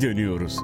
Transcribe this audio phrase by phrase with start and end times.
[0.00, 0.56] geri dönüyoruz.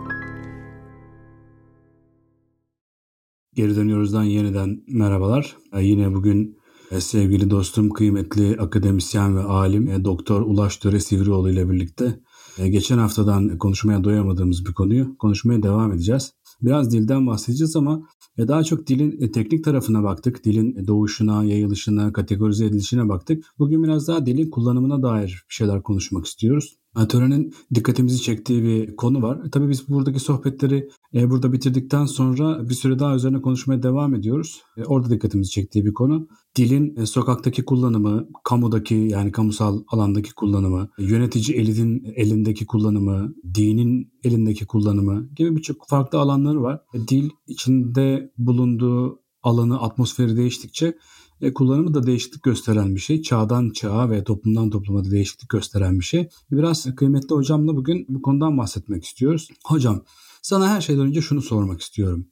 [3.54, 5.56] Geri dönüyoruzdan yeniden merhabalar.
[5.72, 6.58] Ee, yine bugün
[6.90, 12.20] e, sevgili dostum, kıymetli akademisyen ve alim e, Doktor Ulaş Töre Sivrioğlu ile birlikte
[12.58, 16.32] e, geçen haftadan konuşmaya doyamadığımız bir konuyu konuşmaya devam edeceğiz.
[16.62, 18.08] Biraz dilden bahsedeceğiz ama
[18.38, 20.44] daha çok dilin teknik tarafına baktık.
[20.44, 23.44] Dilin doğuşuna, yayılışına, kategorize edilişine baktık.
[23.58, 26.76] Bugün biraz daha dilin kullanımına dair bir şeyler konuşmak istiyoruz.
[27.08, 29.44] Törenin dikkatimizi çektiği bir konu var.
[29.46, 34.14] E, tabii biz buradaki sohbetleri e, burada bitirdikten sonra bir süre daha üzerine konuşmaya devam
[34.14, 34.62] ediyoruz.
[34.76, 36.28] E, orada dikkatimizi çektiği bir konu.
[36.56, 44.66] Dilin e, sokaktaki kullanımı, kamudaki yani kamusal alandaki kullanımı, yönetici elinin elindeki kullanımı, dinin elindeki
[44.66, 46.80] kullanımı gibi birçok farklı alanları var.
[46.94, 50.94] E, dil içinde bulunduğu alanı, atmosferi değiştikçe
[51.40, 53.22] e, kullanımı da değişiklik gösteren bir şey.
[53.22, 56.28] Çağdan çağa ve toplumdan topluma da değişiklik gösteren bir şey.
[56.50, 59.48] Biraz kıymetli hocamla bugün bu konudan bahsetmek istiyoruz.
[59.66, 60.04] Hocam
[60.42, 62.26] sana her şeyden önce şunu sormak istiyorum.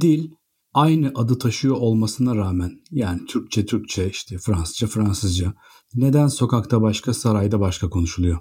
[0.00, 0.30] Dil
[0.74, 5.54] aynı adı taşıyor olmasına rağmen yani Türkçe Türkçe işte Fransızca Fransızca
[5.94, 8.38] neden sokakta başka sarayda başka konuşuluyor?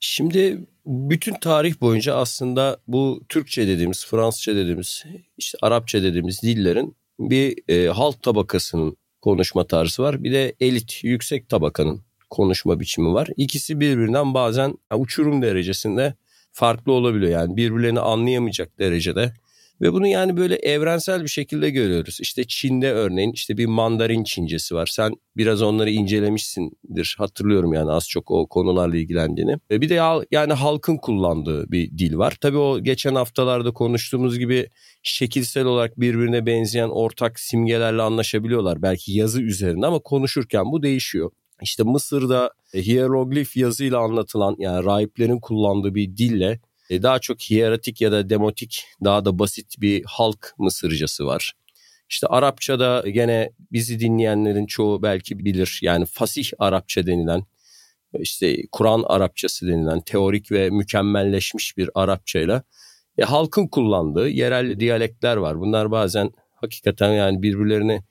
[0.00, 5.04] Şimdi bütün tarih boyunca aslında bu Türkçe dediğimiz, Fransızca dediğimiz,
[5.36, 10.24] işte Arapça dediğimiz dillerin bir e, halk tabakasının konuşma tarzı var.
[10.24, 13.28] Bir de elit, yüksek tabakanın konuşma biçimi var.
[13.36, 16.14] İkisi birbirinden bazen uçurum derecesinde
[16.52, 17.32] farklı olabiliyor.
[17.32, 19.32] Yani birbirlerini anlayamayacak derecede
[19.80, 22.18] ve bunu yani böyle evrensel bir şekilde görüyoruz.
[22.20, 24.86] İşte Çin'de örneğin işte bir mandarin Çincesi var.
[24.86, 27.14] Sen biraz onları incelemişsindir.
[27.18, 29.56] Hatırlıyorum yani az çok o konularla ilgilendiğini.
[29.70, 29.94] Ve bir de
[30.30, 32.36] yani halkın kullandığı bir dil var.
[32.40, 34.68] Tabii o geçen haftalarda konuştuğumuz gibi
[35.02, 38.82] şekilsel olarak birbirine benzeyen ortak simgelerle anlaşabiliyorlar.
[38.82, 41.30] Belki yazı üzerinde ama konuşurken bu değişiyor.
[41.62, 48.12] İşte Mısır'da hieroglif yazıyla anlatılan yani rahiplerin kullandığı bir dille e, daha çok hiyeratik ya
[48.12, 51.52] da demotik daha da basit bir halk Mısırcası var.
[52.10, 55.78] İşte Arapçada gene bizi dinleyenlerin çoğu belki bilir.
[55.82, 57.42] Yani fasih Arapça denilen
[58.18, 62.62] işte Kur'an Arapçası denilen teorik ve mükemmelleşmiş bir Arapçayla
[63.18, 65.60] e, halkın kullandığı yerel diyalekler var.
[65.60, 68.02] Bunlar bazen hakikaten yani birbirlerini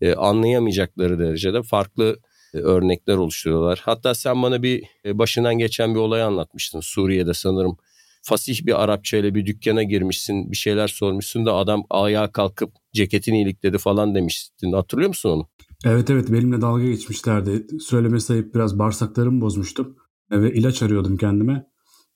[0.00, 2.18] e, anlayamayacakları derecede farklı
[2.54, 3.80] e, örnekler oluşturuyorlar.
[3.84, 6.80] Hatta sen bana bir e, başından geçen bir olay anlatmıştın.
[6.80, 7.76] Suriye'de sanırım
[8.22, 13.42] fasih bir Arapça ile bir dükkana girmişsin bir şeyler sormuşsun da adam ayağa kalkıp ceketini
[13.42, 15.48] ilikledi falan demiştin hatırlıyor musun onu?
[15.84, 17.66] Evet evet benimle dalga geçmişlerdi.
[17.80, 19.96] Söyleme sayıp biraz bağırsaklarımı bozmuştum.
[20.30, 21.66] Ve ilaç arıyordum kendime.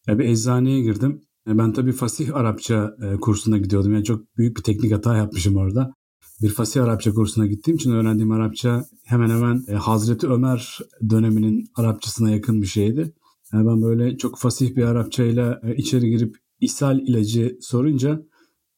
[0.09, 1.21] Bir eczaneye girdim.
[1.47, 3.95] Ben tabii fasih Arapça e, kursuna gidiyordum.
[3.95, 5.95] Yani çok büyük bir teknik hata yapmışım orada.
[6.43, 10.79] Bir fasih Arapça kursuna gittiğim için öğrendiğim Arapça hemen hemen e, Hazreti Ömer
[11.11, 13.13] döneminin Arapçasına yakın bir şeydi.
[13.53, 18.23] Yani ben böyle çok fasih bir Arapçayla e, içeri girip ishal ilacı sorunca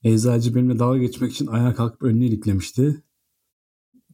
[0.03, 3.03] eczacı benimle dalga geçmek için ayağa kalkıp önüne iliklemişti.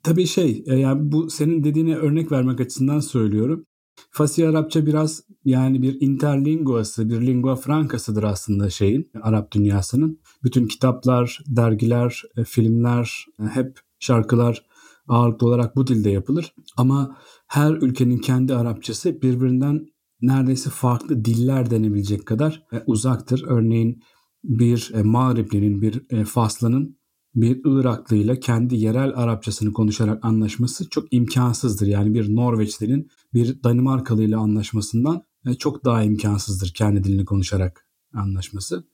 [0.02, 3.66] Tabii şey e, yani bu senin dediğine örnek vermek açısından söylüyorum.
[4.10, 10.20] Fasih Arapça biraz yani bir interlinguası, bir lingua francasıdır aslında şeyin, Arap dünyasının.
[10.44, 14.66] Bütün kitaplar, dergiler, e, filmler, hep şarkılar
[15.08, 16.54] ağırlıklı olarak bu dilde yapılır.
[16.76, 19.86] Ama her ülkenin kendi Arapçası birbirinden
[20.20, 23.44] neredeyse farklı diller denebilecek kadar e, uzaktır.
[23.46, 24.02] Örneğin
[24.44, 26.98] bir e, Mağriplinin, bir e, Faslı'nın
[27.34, 31.86] bir Iraklı ile kendi yerel Arapçasını konuşarak anlaşması çok imkansızdır.
[31.86, 35.22] Yani bir Norveçli'nin bir Danimarkalı ile anlaşmasından
[35.58, 38.84] çok daha imkansızdır kendi dilini konuşarak anlaşması.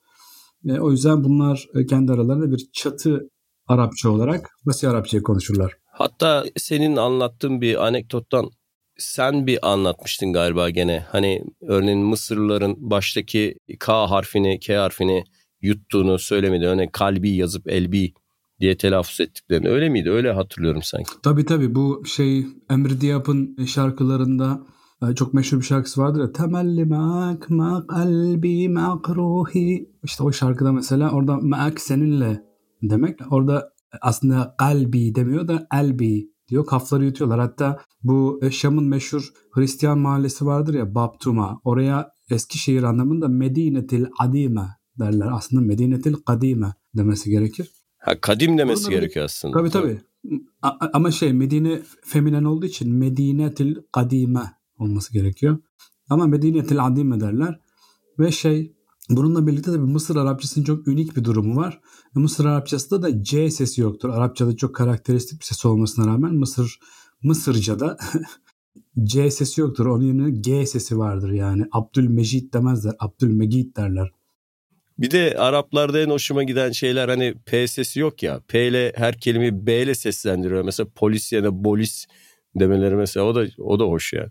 [0.81, 3.31] O yüzden bunlar kendi aralarında bir çatı
[3.67, 5.77] Arapça olarak Basya Arapçayı konuşurlar.
[5.93, 8.51] Hatta senin anlattığın bir anekdottan
[9.01, 11.05] sen bir anlatmıştın galiba gene.
[11.09, 15.25] Hani örneğin Mısırlıların baştaki K harfini, K harfini
[15.63, 16.67] yuttuğunu söylemedi.
[16.67, 18.13] Örneğin kalbi yazıp elbi
[18.61, 19.69] diye telaffuz ettiklerini.
[19.69, 20.11] Öyle miydi?
[20.11, 21.11] Öyle hatırlıyorum sanki.
[21.23, 21.75] Tabii tabii.
[21.75, 24.67] Bu şey Emre Diap'ın şarkılarında
[25.03, 26.33] e, çok meşhur bir şarkısı vardır ya.
[26.33, 29.91] Temelli ma'ak ma kalbi ma'ak ruhi.
[30.05, 32.43] İşte o şarkıda mesela orada ma'ak seninle
[32.83, 33.33] demek.
[33.33, 36.67] Orada aslında kalbi demiyor da elbi diyor.
[36.67, 37.41] Kafları yutuyorlar.
[37.41, 41.61] Hatta bu Şam'ın meşhur Hristiyan mahallesi vardır ya Baptuma.
[41.65, 44.69] Oraya Eskişehir anlamında Medinetil Adime
[44.99, 45.29] derler.
[45.33, 47.71] Aslında Medinetil Kadime demesi gerekir.
[47.99, 49.59] Ha kadim demesi Burada, gerekiyor aslında.
[49.59, 50.01] Tabii tabii.
[50.63, 55.59] A- ama şey Medine feminen olduğu için Medinetil Kadime olması gerekiyor.
[56.09, 57.61] Ama Medinetil Adime derler.
[58.19, 58.77] Ve şey
[59.11, 61.81] Bununla birlikte de Mısır Arapçasının çok unik bir durumu var.
[62.15, 64.09] Mısır Arapçasında da C sesi yoktur.
[64.09, 66.79] Arapçada çok karakteristik bir ses olmasına rağmen Mısır
[67.23, 67.97] Mısırca'da
[69.05, 69.87] C sesi yoktur.
[69.87, 71.65] Onun yerine G sesi vardır yani.
[71.73, 72.93] Abdülmecid demezler.
[72.99, 74.11] Abdülmegid derler.
[74.99, 78.41] Bir de Araplarda en hoşuma giden şeyler hani P sesi yok ya.
[78.49, 80.65] P ile her kelimeyi B ile seslendiriyor.
[80.65, 82.07] Mesela polis yerine bolis
[82.55, 84.29] demeleri mesela o da o da hoş yani.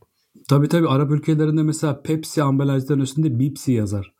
[0.49, 4.18] Tabii tabii Arap ülkelerinde mesela Pepsi ambalajların üstünde Bipsi yazar.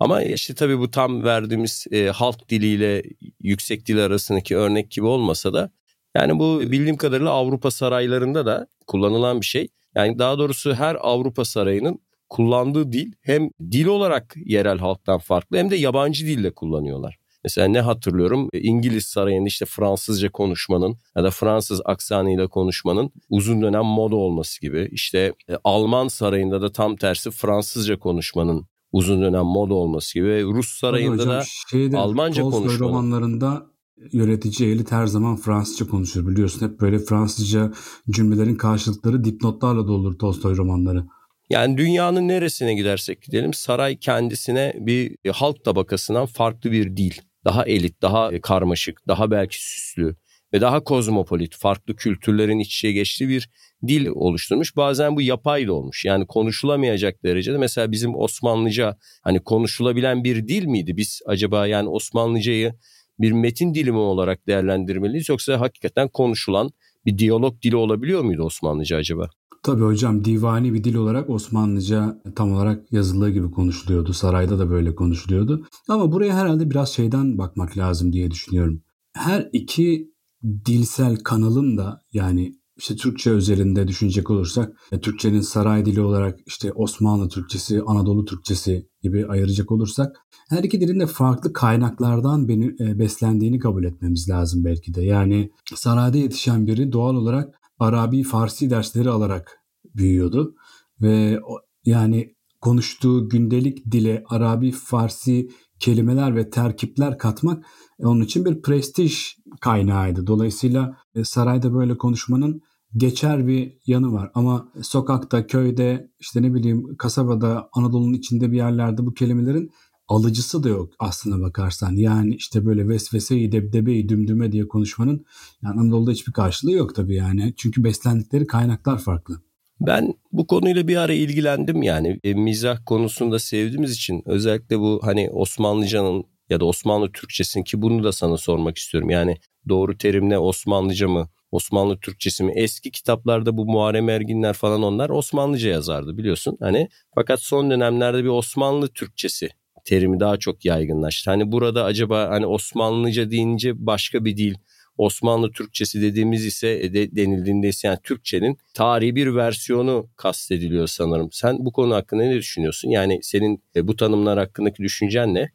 [0.00, 3.02] Ama işte tabii bu tam verdiğimiz e, halk diliyle
[3.40, 5.70] yüksek dil arasındaki örnek gibi olmasa da
[6.16, 9.68] yani bu bildiğim kadarıyla Avrupa saraylarında da kullanılan bir şey.
[9.94, 15.70] Yani daha doğrusu her Avrupa sarayının kullandığı dil hem dil olarak yerel halktan farklı hem
[15.70, 17.18] de yabancı dille kullanıyorlar.
[17.44, 23.84] Mesela ne hatırlıyorum İngiliz sarayında işte Fransızca konuşmanın ya da Fransız aksanıyla konuşmanın uzun dönem
[23.84, 24.88] moda olması gibi.
[24.92, 30.44] İşte e, Alman sarayında da tam tersi Fransızca konuşmanın uzun dönem moda olması gibi.
[30.44, 32.78] Rus sarayında hocam, da şeyde, Almanca konuşmanın.
[32.78, 33.66] romanlarında
[34.12, 36.68] yönetici elit her zaman Fransızca konuşur biliyorsun.
[36.68, 37.72] Hep böyle Fransızca
[38.10, 41.04] cümlelerin karşılıkları dipnotlarla doldur Tolstoy romanları.
[41.50, 47.14] Yani dünyanın neresine gidersek gidelim saray kendisine bir halk tabakasından farklı bir dil,
[47.44, 50.16] daha elit, daha karmaşık, daha belki süslü
[50.52, 53.50] ve daha kozmopolit, farklı kültürlerin iç içe geçtiği bir
[53.86, 54.76] dil oluşturmuş.
[54.76, 56.04] Bazen bu yapay da olmuş.
[56.04, 60.96] Yani konuşulamayacak derecede mesela bizim Osmanlıca hani konuşulabilen bir dil miydi?
[60.96, 62.74] Biz acaba yani Osmanlıcayı
[63.18, 66.70] bir metin dilimi olarak değerlendirmeliyiz yoksa hakikaten konuşulan
[67.06, 69.30] bir diyalog dili olabiliyor muydu Osmanlıca acaba?
[69.62, 74.12] Tabii hocam divani bir dil olarak Osmanlıca tam olarak yazıldığı gibi konuşuluyordu.
[74.12, 75.66] Sarayda da böyle konuşuluyordu.
[75.88, 78.82] Ama buraya herhalde biraz şeyden bakmak lazım diye düşünüyorum.
[79.12, 80.10] Her iki
[80.42, 86.72] dilsel kanalın da yani işte Türkçe özelinde düşünecek olursak e, Türkçenin saray dili olarak işte
[86.72, 90.16] Osmanlı Türkçesi, Anadolu Türkçesi gibi ayıracak olursak
[90.48, 95.02] her iki dilin de farklı kaynaklardan e, beslendiğini kabul etmemiz lazım belki de.
[95.02, 99.58] Yani sarayda yetişen biri doğal olarak Arabi Farsi dersleri alarak
[99.94, 100.54] büyüyordu
[101.00, 101.40] ve
[101.84, 105.48] yani konuştuğu gündelik dile Arabi Farsi
[105.80, 107.64] kelimeler ve terkipler katmak
[108.02, 110.26] onun için bir prestij kaynağıydı.
[110.26, 112.62] Dolayısıyla e, sarayda böyle konuşmanın
[112.96, 114.30] geçer bir yanı var.
[114.34, 119.70] Ama sokakta, köyde, işte ne bileyim kasabada, Anadolu'nun içinde bir yerlerde bu kelimelerin
[120.08, 121.92] alıcısı da yok aslına bakarsan.
[121.92, 125.24] Yani işte böyle vesveseyi, debdebeyi, dümdüme diye konuşmanın
[125.62, 127.54] yani Anadolu'da hiçbir karşılığı yok tabii yani.
[127.56, 129.42] Çünkü beslendikleri kaynaklar farklı.
[129.80, 135.30] Ben bu konuyla bir ara ilgilendim yani e, mizah konusunda sevdiğimiz için özellikle bu hani
[135.30, 139.10] Osmanlıcanın ya da Osmanlı Türkçesinin ki bunu da sana sormak istiyorum.
[139.10, 139.36] Yani
[139.68, 142.52] doğru terim ne Osmanlıca mı Osmanlı Türkçesi mi?
[142.56, 146.56] Eski kitaplarda bu Muharrem Erginler falan onlar Osmanlıca yazardı biliyorsun.
[146.60, 149.48] Hani fakat son dönemlerde bir Osmanlı Türkçesi
[149.84, 151.30] terimi daha çok yaygınlaştı.
[151.30, 154.54] Hani burada acaba hani Osmanlıca deyince başka bir dil
[154.98, 161.28] Osmanlı Türkçesi dediğimiz ise e, de, denildiğinde ise yani Türkçenin tarihi bir versiyonu kastediliyor sanırım.
[161.32, 162.90] Sen bu konu hakkında ne düşünüyorsun?
[162.90, 165.50] Yani senin e, bu tanımlar hakkındaki düşüncen ne?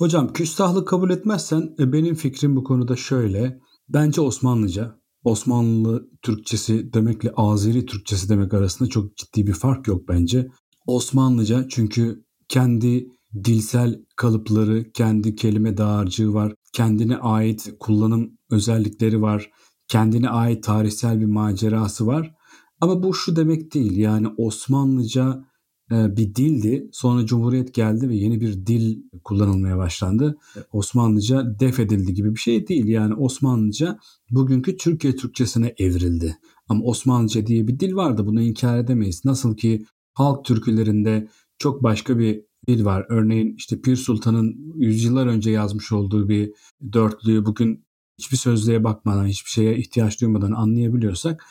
[0.00, 3.60] Hocam küstahlık kabul etmezsen e, benim fikrim bu konuda şöyle.
[3.88, 10.48] Bence Osmanlıca, Osmanlı Türkçesi demekle Azeri Türkçesi demek arasında çok ciddi bir fark yok bence.
[10.86, 13.08] Osmanlıca çünkü kendi
[13.44, 19.50] dilsel kalıpları, kendi kelime dağarcığı var, kendine ait kullanım özellikleri var,
[19.88, 22.34] kendine ait tarihsel bir macerası var.
[22.80, 25.44] Ama bu şu demek değil yani Osmanlıca
[25.90, 26.88] bir dildi.
[26.92, 30.38] Sonra Cumhuriyet geldi ve yeni bir dil kullanılmaya başlandı.
[30.72, 32.86] Osmanlıca def edildi gibi bir şey değil.
[32.86, 33.98] Yani Osmanlıca
[34.30, 36.38] bugünkü Türkiye Türkçesine evrildi.
[36.68, 38.26] Ama Osmanlıca diye bir dil vardı.
[38.26, 39.24] Bunu inkar edemeyiz.
[39.24, 41.28] Nasıl ki halk türkülerinde
[41.58, 43.06] çok başka bir dil var.
[43.08, 46.52] Örneğin işte Pir Sultan'ın yüzyıllar önce yazmış olduğu bir
[46.92, 47.84] dörtlüğü bugün
[48.18, 51.44] hiçbir sözlüğe bakmadan, hiçbir şeye ihtiyaç duymadan anlayabiliyorsak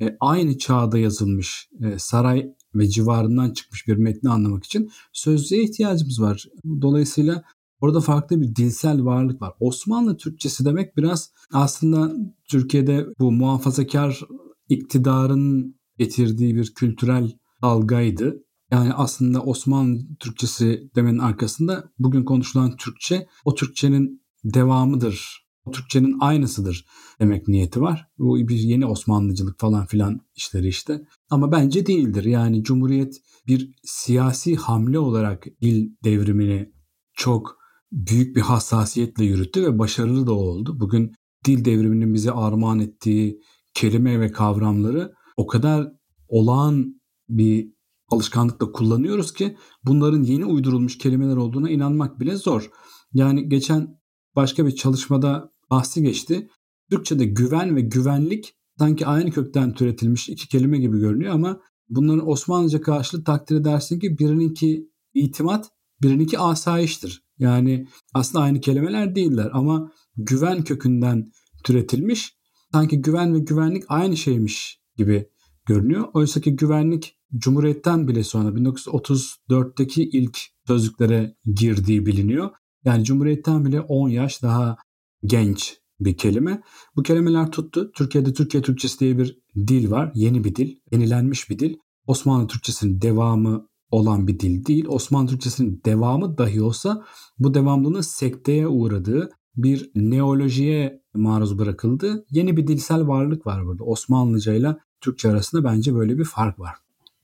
[0.00, 2.46] e, aynı çağda yazılmış e, saray
[2.78, 6.44] ve civarından çıkmış bir metni anlamak için sözlüğe ihtiyacımız var.
[6.80, 7.42] Dolayısıyla
[7.80, 9.52] orada farklı bir dilsel varlık var.
[9.60, 12.12] Osmanlı Türkçesi demek biraz aslında
[12.50, 14.20] Türkiye'de bu muhafazakar
[14.68, 18.42] iktidarın getirdiği bir kültürel algaydı.
[18.70, 25.46] Yani aslında Osmanlı Türkçesi demenin arkasında bugün konuşulan Türkçe o Türkçenin devamıdır.
[25.64, 26.86] O Türkçenin aynısıdır
[27.20, 28.08] demek niyeti var.
[28.18, 31.06] Bu bir yeni Osmanlıcılık falan filan işleri işte.
[31.30, 32.24] Ama bence değildir.
[32.24, 33.14] Yani Cumhuriyet
[33.46, 36.72] bir siyasi hamle olarak dil devrimini
[37.12, 37.56] çok
[37.92, 40.80] büyük bir hassasiyetle yürüttü ve başarılı da oldu.
[40.80, 41.12] Bugün
[41.44, 43.40] dil devriminin bize armağan ettiği
[43.74, 45.92] kelime ve kavramları o kadar
[46.28, 47.72] olağan bir
[48.08, 52.70] alışkanlıkla kullanıyoruz ki bunların yeni uydurulmuş kelimeler olduğuna inanmak bile zor.
[53.12, 54.00] Yani geçen
[54.36, 56.48] başka bir çalışmada bahsi geçti.
[56.90, 62.80] Türkçe'de güven ve güvenlik sanki aynı kökten türetilmiş iki kelime gibi görünüyor ama bunların Osmanlıca
[62.80, 65.70] karşılığı takdir edersin ki birininki itimat,
[66.02, 67.22] birininki asayiştir.
[67.38, 71.32] Yani aslında aynı kelimeler değiller ama güven kökünden
[71.64, 72.36] türetilmiş.
[72.72, 75.28] Sanki güven ve güvenlik aynı şeymiş gibi
[75.66, 76.08] görünüyor.
[76.14, 82.50] Oysa ki güvenlik Cumhuriyet'ten bile sonra 1934'teki ilk sözlüklere girdiği biliniyor.
[82.84, 84.76] Yani Cumhuriyet'ten bile 10 yaş daha
[85.24, 86.62] genç bir kelime.
[86.96, 87.90] Bu kelimeler tuttu.
[87.94, 90.12] Türkiye'de Türkiye Türkçesi diye bir dil var.
[90.14, 91.74] Yeni bir dil, yenilenmiş bir dil.
[92.06, 94.84] Osmanlı Türkçesinin devamı olan bir dil değil.
[94.88, 97.04] Osmanlı Türkçesinin devamı dahi olsa
[97.38, 102.24] bu devamlılığın sekteye uğradığı bir neolojiye maruz bırakıldı.
[102.30, 103.84] Yeni bir dilsel varlık var burada.
[103.84, 106.74] Osmanlıca ile Türkçe arasında bence böyle bir fark var.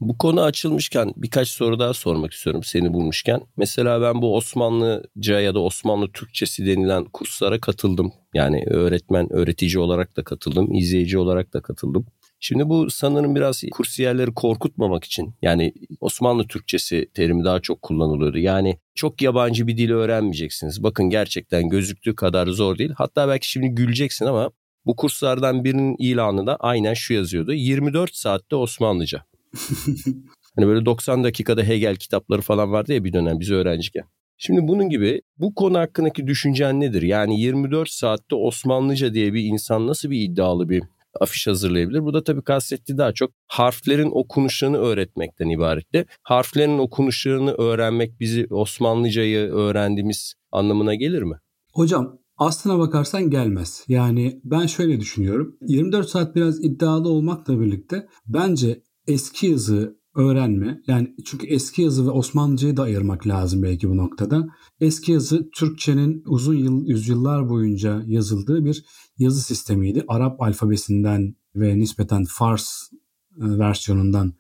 [0.02, 3.40] Bu konu açılmışken birkaç soru daha sormak istiyorum seni bulmuşken.
[3.56, 8.12] Mesela ben bu Osmanlıca ya da Osmanlı Türkçesi denilen kurslara katıldım.
[8.34, 12.06] Yani öğretmen, öğretici olarak da katıldım, izleyici olarak da katıldım.
[12.40, 18.38] Şimdi bu sanırım biraz kursiyerleri korkutmamak için yani Osmanlı Türkçesi terimi daha çok kullanılıyordu.
[18.38, 20.82] Yani çok yabancı bir dil öğrenmeyeceksiniz.
[20.82, 22.92] Bakın gerçekten gözüktüğü kadar zor değil.
[22.96, 24.50] Hatta belki şimdi güleceksin ama
[24.86, 27.52] bu kurslardan birinin ilanında aynen şu yazıyordu.
[27.52, 29.31] 24 saatte Osmanlıca.
[30.56, 34.04] Hani böyle 90 dakikada Hegel kitapları falan vardı ya bir dönem biz öğrenciyken.
[34.38, 37.02] Şimdi bunun gibi bu konu hakkındaki düşüncen nedir?
[37.02, 40.82] Yani 24 saatte Osmanlıca diye bir insan nasıl bir iddialı bir
[41.20, 42.04] afiş hazırlayabilir.
[42.04, 46.06] Bu da tabii kastettiği daha çok harflerin okunuşlarını öğretmekten ibaretti.
[46.22, 51.36] Harflerin okunuşlarını öğrenmek bizi Osmanlıcayı öğrendiğimiz anlamına gelir mi?
[51.72, 53.84] Hocam aslına bakarsan gelmez.
[53.88, 55.56] Yani ben şöyle düşünüyorum.
[55.66, 62.10] 24 saat biraz iddialı olmakla birlikte bence eski yazı öğrenme yani çünkü eski yazı ve
[62.10, 64.46] Osmanlıcayı da ayırmak lazım belki bu noktada.
[64.80, 68.84] Eski yazı Türkçenin uzun yıl yüzyıllar boyunca yazıldığı bir
[69.18, 70.04] yazı sistemiydi.
[70.08, 74.32] Arap alfabesinden ve nispeten Fars e, versiyonundan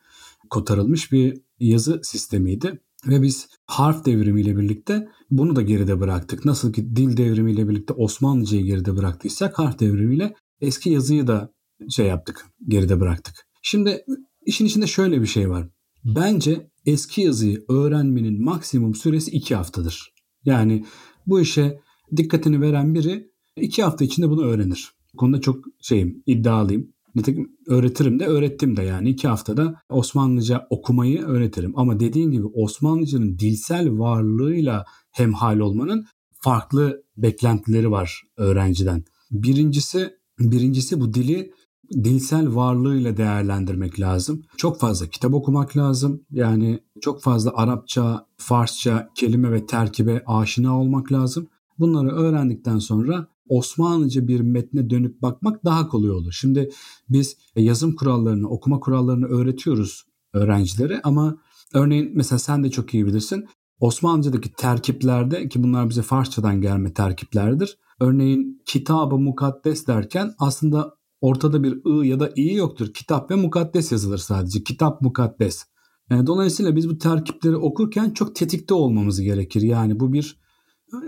[0.50, 2.80] kotarılmış bir yazı sistemiydi.
[3.06, 6.44] Ve biz harf devrimiyle birlikte bunu da geride bıraktık.
[6.44, 11.52] Nasıl ki dil devrimiyle birlikte Osmanlıcayı geride bıraktıysak harf devrimiyle eski yazıyı da
[11.90, 13.46] şey yaptık, geride bıraktık.
[13.62, 14.04] Şimdi
[14.46, 15.68] işin içinde şöyle bir şey var.
[16.04, 20.12] Bence eski yazıyı öğrenmenin maksimum süresi iki haftadır.
[20.44, 20.84] Yani
[21.26, 21.80] bu işe
[22.16, 24.92] dikkatini veren biri iki hafta içinde bunu öğrenir.
[25.14, 26.92] Bu konuda çok şeyim, iddialıyım.
[27.14, 31.72] Nitekim öğretirim de öğrettim de yani iki haftada Osmanlıca okumayı öğretirim.
[31.76, 39.04] Ama dediğin gibi Osmanlıcanın dilsel varlığıyla hemhal olmanın farklı beklentileri var öğrenciden.
[39.30, 41.52] Birincisi, birincisi bu dili
[41.92, 44.42] dilsel varlığıyla değerlendirmek lazım.
[44.56, 46.22] Çok fazla kitap okumak lazım.
[46.30, 51.46] Yani çok fazla Arapça, Farsça kelime ve terkibe aşina olmak lazım.
[51.78, 56.32] Bunları öğrendikten sonra Osmanlıca bir metne dönüp bakmak daha kolay olur.
[56.32, 56.70] Şimdi
[57.08, 61.36] biz yazım kurallarını, okuma kurallarını öğretiyoruz öğrencilere ama
[61.74, 63.46] örneğin mesela sen de çok iyi bilirsin.
[63.80, 67.78] Osmanlıca'daki terkiplerde ki bunlar bize Farsçadan gelme terkiplerdir.
[68.00, 72.92] Örneğin kitabı mukaddes derken aslında ortada bir ı ya da i yoktur.
[72.94, 74.64] Kitap ve mukaddes yazılır sadece.
[74.64, 75.64] Kitap mukaddes.
[76.10, 79.62] Yani dolayısıyla biz bu terkipleri okurken çok tetikte olmamız gerekir.
[79.62, 80.42] Yani bu bir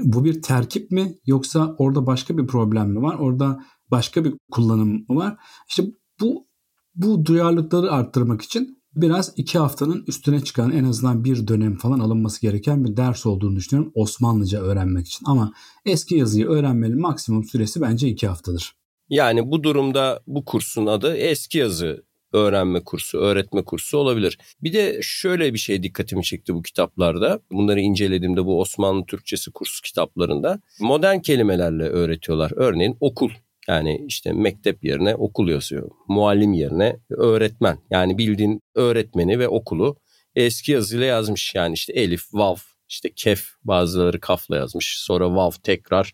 [0.05, 3.15] bu bir terkip mi yoksa orada başka bir problem mi var?
[3.19, 5.37] Orada başka bir kullanım mı var?
[5.69, 5.85] İşte
[6.21, 6.47] bu
[6.95, 12.41] bu duyarlılıkları arttırmak için biraz iki haftanın üstüne çıkan en azından bir dönem falan alınması
[12.41, 15.27] gereken bir ders olduğunu düşünüyorum Osmanlıca öğrenmek için.
[15.27, 15.53] Ama
[15.85, 18.84] eski yazıyı öğrenmenin maksimum süresi bence iki haftadır.
[19.09, 24.39] Yani bu durumda bu kursun adı eski yazı öğrenme kursu, öğretme kursu olabilir.
[24.63, 27.41] Bir de şöyle bir şey dikkatimi çekti bu kitaplarda.
[27.53, 32.53] Bunları incelediğimde bu Osmanlı Türkçesi kursu kitaplarında modern kelimelerle öğretiyorlar.
[32.57, 33.31] Örneğin okul.
[33.69, 35.91] Yani işte mektep yerine okul yazıyor.
[36.09, 37.79] Muallim yerine öğretmen.
[37.91, 39.97] Yani bildiğin öğretmeni ve okulu
[40.35, 41.55] eski yazıyla yazmış.
[41.55, 42.57] Yani işte elif, vav,
[42.89, 44.97] işte kef bazıları kafla yazmış.
[44.99, 46.13] Sonra vav tekrar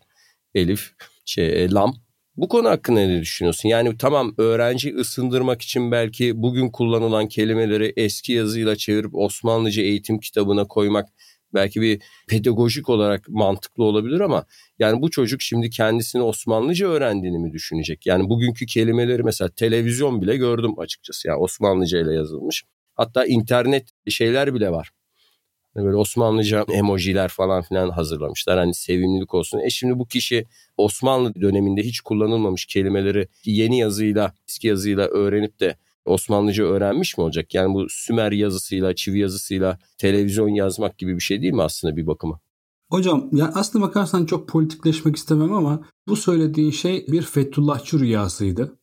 [0.55, 0.91] elif,
[1.25, 1.95] şey, lam
[2.37, 3.69] bu konu hakkında ne düşünüyorsun?
[3.69, 10.67] Yani tamam öğrenci ısındırmak için belki bugün kullanılan kelimeleri eski yazıyla çevirip Osmanlıca eğitim kitabına
[10.67, 11.09] koymak
[11.53, 14.45] belki bir pedagojik olarak mantıklı olabilir ama
[14.79, 18.05] yani bu çocuk şimdi kendisini Osmanlıca öğrendiğini mi düşünecek?
[18.05, 21.27] Yani bugünkü kelimeleri mesela televizyon bile gördüm açıkçası.
[21.27, 22.63] Yani Osmanlıca ile yazılmış.
[22.95, 24.91] Hatta internet şeyler bile var.
[25.73, 28.59] Hani böyle Osmanlıca emojiler falan filan hazırlamışlar.
[28.59, 29.59] Hani sevimlilik olsun.
[29.59, 30.45] E şimdi bu kişi
[30.77, 35.75] Osmanlı döneminde hiç kullanılmamış kelimeleri yeni yazıyla, eski yazıyla öğrenip de
[36.05, 37.53] Osmanlıca öğrenmiş mi olacak?
[37.53, 42.07] Yani bu Sümer yazısıyla, çivi yazısıyla televizyon yazmak gibi bir şey değil mi aslında bir
[42.07, 42.39] bakıma?
[42.89, 48.79] Hocam ya aslına bakarsan çok politikleşmek istemem ama bu söylediğin şey bir Fethullahçı rüyasıydı.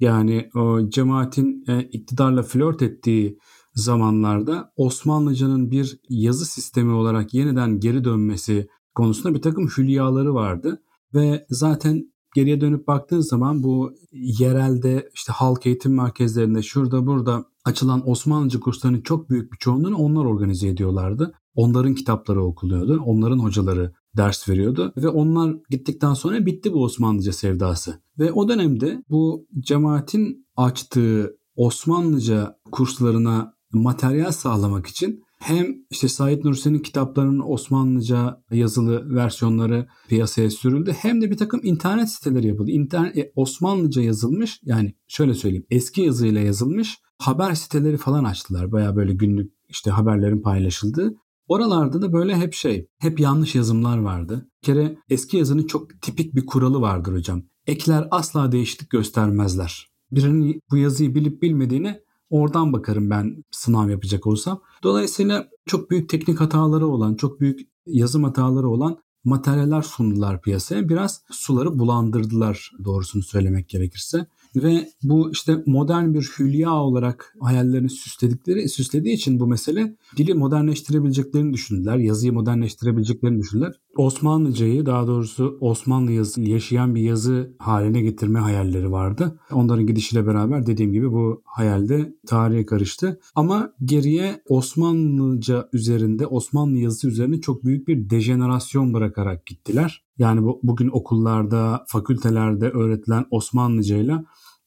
[0.00, 3.38] Yani o cemaatin e, iktidarla flört ettiği
[3.74, 10.82] zamanlarda Osmanlıcanın bir yazı sistemi olarak yeniden geri dönmesi konusunda bir takım hülyaları vardı.
[11.14, 18.10] Ve zaten geriye dönüp baktığın zaman bu yerelde işte halk eğitim merkezlerinde şurada burada açılan
[18.10, 21.34] Osmanlıca kurslarının çok büyük bir çoğunluğunu onlar organize ediyorlardı.
[21.54, 23.02] Onların kitapları okuluyordu.
[23.04, 28.02] Onların hocaları ders veriyordu ve onlar gittikten sonra bitti bu Osmanlıca sevdası.
[28.18, 36.78] Ve o dönemde bu cemaatin açtığı Osmanlıca kurslarına materyal sağlamak için hem işte Said Nursi'nin
[36.78, 42.70] kitaplarının Osmanlıca yazılı versiyonları piyasaya sürüldü hem de bir takım internet siteleri yapıldı.
[42.70, 48.72] İnternet, Osmanlıca yazılmış yani şöyle söyleyeyim eski yazıyla yazılmış haber siteleri falan açtılar.
[48.72, 51.14] Baya böyle günlük işte haberlerin paylaşıldığı.
[51.48, 54.48] Oralarda da böyle hep şey, hep yanlış yazımlar vardı.
[54.62, 57.42] Bir kere eski yazının çok tipik bir kuralı vardır hocam.
[57.66, 59.88] Ekler asla değişiklik göstermezler.
[60.10, 62.00] Birinin bu yazıyı bilip bilmediğine
[62.32, 64.60] oradan bakarım ben sınav yapacak olsam.
[64.82, 70.88] Dolayısıyla çok büyük teknik hataları olan, çok büyük yazım hataları olan materyaller sundular piyasaya.
[70.88, 74.26] Biraz suları bulandırdılar doğrusunu söylemek gerekirse.
[74.56, 81.52] Ve bu işte modern bir hülya olarak hayallerini süsledikleri, süslediği için bu mesele dili modernleştirebileceklerini
[81.52, 81.96] düşündüler.
[81.96, 83.80] Yazıyı modernleştirebileceklerini düşündüler.
[83.96, 89.38] Osmanlıcayı daha doğrusu Osmanlı yazı, yaşayan bir yazı haline getirme hayalleri vardı.
[89.52, 93.20] Onların gidişiyle beraber dediğim gibi bu hayalde tarihe karıştı.
[93.34, 100.04] Ama geriye Osmanlıca üzerinde, Osmanlı yazısı üzerine çok büyük bir dejenerasyon bırakarak gittiler.
[100.18, 104.24] Yani bu, bugün okullarda, fakültelerde öğretilen Osmanlıcayla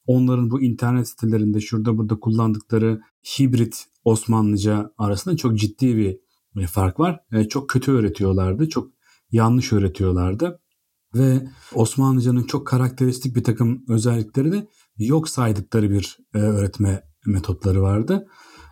[0.08, 6.20] onların bu internet sitelerinde şurada burada kullandıkları hibrit Osmanlıca arasında çok ciddi bir
[6.68, 7.20] fark var.
[7.50, 8.95] Çok kötü öğretiyorlardı, çok
[9.36, 10.60] yanlış öğretiyorlardı
[11.16, 18.28] ve Osmanlıcanın çok karakteristik bir takım özellikleri de yok saydıkları bir e, öğretme metotları vardı.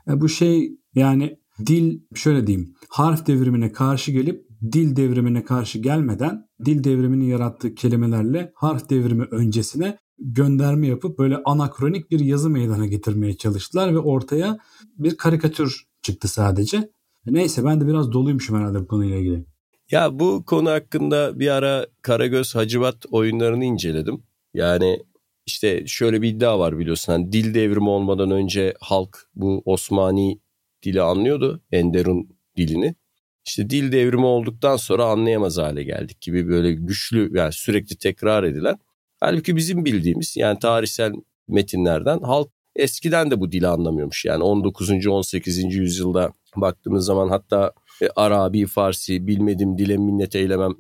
[0.07, 6.45] E, bu şey yani dil şöyle diyeyim harf devrimine karşı gelip dil devrimine karşı gelmeden
[6.65, 13.37] dil devriminin yarattığı kelimelerle harf devrimi öncesine gönderme yapıp böyle anakronik bir yazı meydana getirmeye
[13.37, 14.57] çalıştılar ve ortaya
[14.97, 16.91] bir karikatür çıktı sadece.
[17.25, 19.52] Neyse ben de biraz doluymuşum herhalde bu konuyla ilgili.
[19.91, 24.23] Ya bu konu hakkında bir ara Karagöz Hacivat oyunlarını inceledim.
[24.53, 24.99] Yani
[25.45, 27.13] işte şöyle bir iddia var biliyorsun.
[27.13, 30.39] Hani dil devrimi olmadan önce halk bu Osmani
[30.83, 31.61] dili anlıyordu.
[31.71, 32.95] Enderun dilini.
[33.45, 38.79] İşte dil devrimi olduktan sonra anlayamaz hale geldik gibi böyle güçlü yani sürekli tekrar edilen.
[39.19, 41.13] Halbuki bizim bildiğimiz yani tarihsel
[41.47, 44.25] metinlerden halk eskiden de bu dili anlamıyormuş.
[44.25, 45.07] Yani 19.
[45.07, 45.75] 18.
[45.75, 50.75] yüzyılda baktığımız zaman hatta e, Arabi, Farsi, bilmedim dile minnet eylemem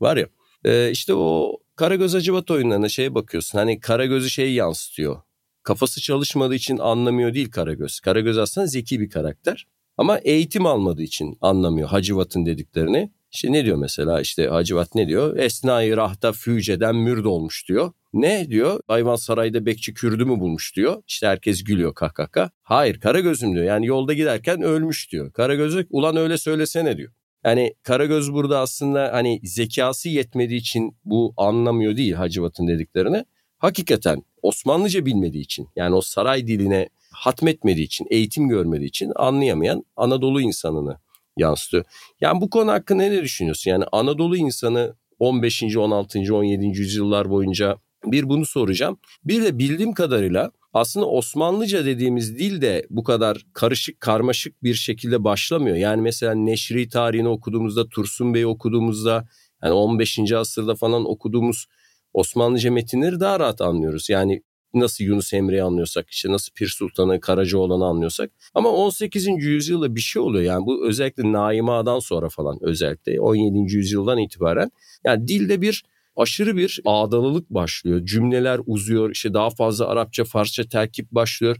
[0.00, 0.26] var ya.
[0.64, 3.58] E, işte o Karagöz Acıbat oyunlarına şeye bakıyorsun.
[3.58, 5.20] Hani Karagöz'ü şey yansıtıyor.
[5.62, 8.00] Kafası çalışmadığı için anlamıyor değil Karagöz.
[8.00, 9.66] Karagöz aslında zeki bir karakter.
[9.96, 13.12] Ama eğitim almadığı için anlamıyor Hacivat'ın dediklerini.
[13.32, 15.36] İşte ne diyor mesela işte Hacivat ne diyor?
[15.36, 17.92] Esnai rahta füceden mürd olmuş diyor.
[18.14, 18.80] Ne diyor?
[18.88, 21.02] Hayvan sarayda bekçi kürdü mü bulmuş diyor.
[21.06, 22.50] İşte herkes gülüyor kahkaka.
[22.62, 23.64] Hayır Karagöz'üm diyor.
[23.64, 25.32] Yani yolda giderken ölmüş diyor.
[25.32, 27.12] Karagöz'ü ulan öyle söylesene diyor.
[27.44, 33.24] Yani Karagöz burada aslında hani zekası yetmediği için bu anlamıyor değil Hacivat'ın dediklerini.
[33.58, 40.40] Hakikaten Osmanlıca bilmediği için yani o saray diline hatmetmediği için, eğitim görmediği için anlayamayan Anadolu
[40.40, 40.98] insanını
[41.36, 41.84] yansıtıyor.
[42.20, 43.70] Yani bu konu hakkında ne düşünüyorsun?
[43.70, 45.62] Yani Anadolu insanı 15.
[45.76, 46.34] 16.
[46.34, 46.66] 17.
[46.66, 47.78] yüzyıllar boyunca
[48.12, 48.98] bir bunu soracağım.
[49.24, 55.24] Bir de bildiğim kadarıyla aslında Osmanlıca dediğimiz dil de bu kadar karışık karmaşık bir şekilde
[55.24, 55.76] başlamıyor.
[55.76, 59.28] Yani mesela Neşri tarihini okuduğumuzda, Tursun Bey'i okuduğumuzda,
[59.62, 60.32] yani 15.
[60.32, 61.66] asırda falan okuduğumuz
[62.12, 64.10] Osmanlıca metinleri daha rahat anlıyoruz.
[64.10, 64.42] Yani
[64.74, 69.26] nasıl Yunus Emre'yi anlıyorsak işte nasıl Pir Sultan'ı Karacaoğlan'ı anlıyorsak ama 18.
[69.26, 73.74] yüzyılda bir şey oluyor yani bu özellikle Naima'dan sonra falan özellikle 17.
[73.76, 74.70] yüzyıldan itibaren
[75.04, 75.84] yani dilde bir
[76.16, 78.06] aşırı bir ağdalılık başlıyor.
[78.06, 81.56] Cümleler uzuyor işte daha fazla Arapça Farsça terkip başlıyor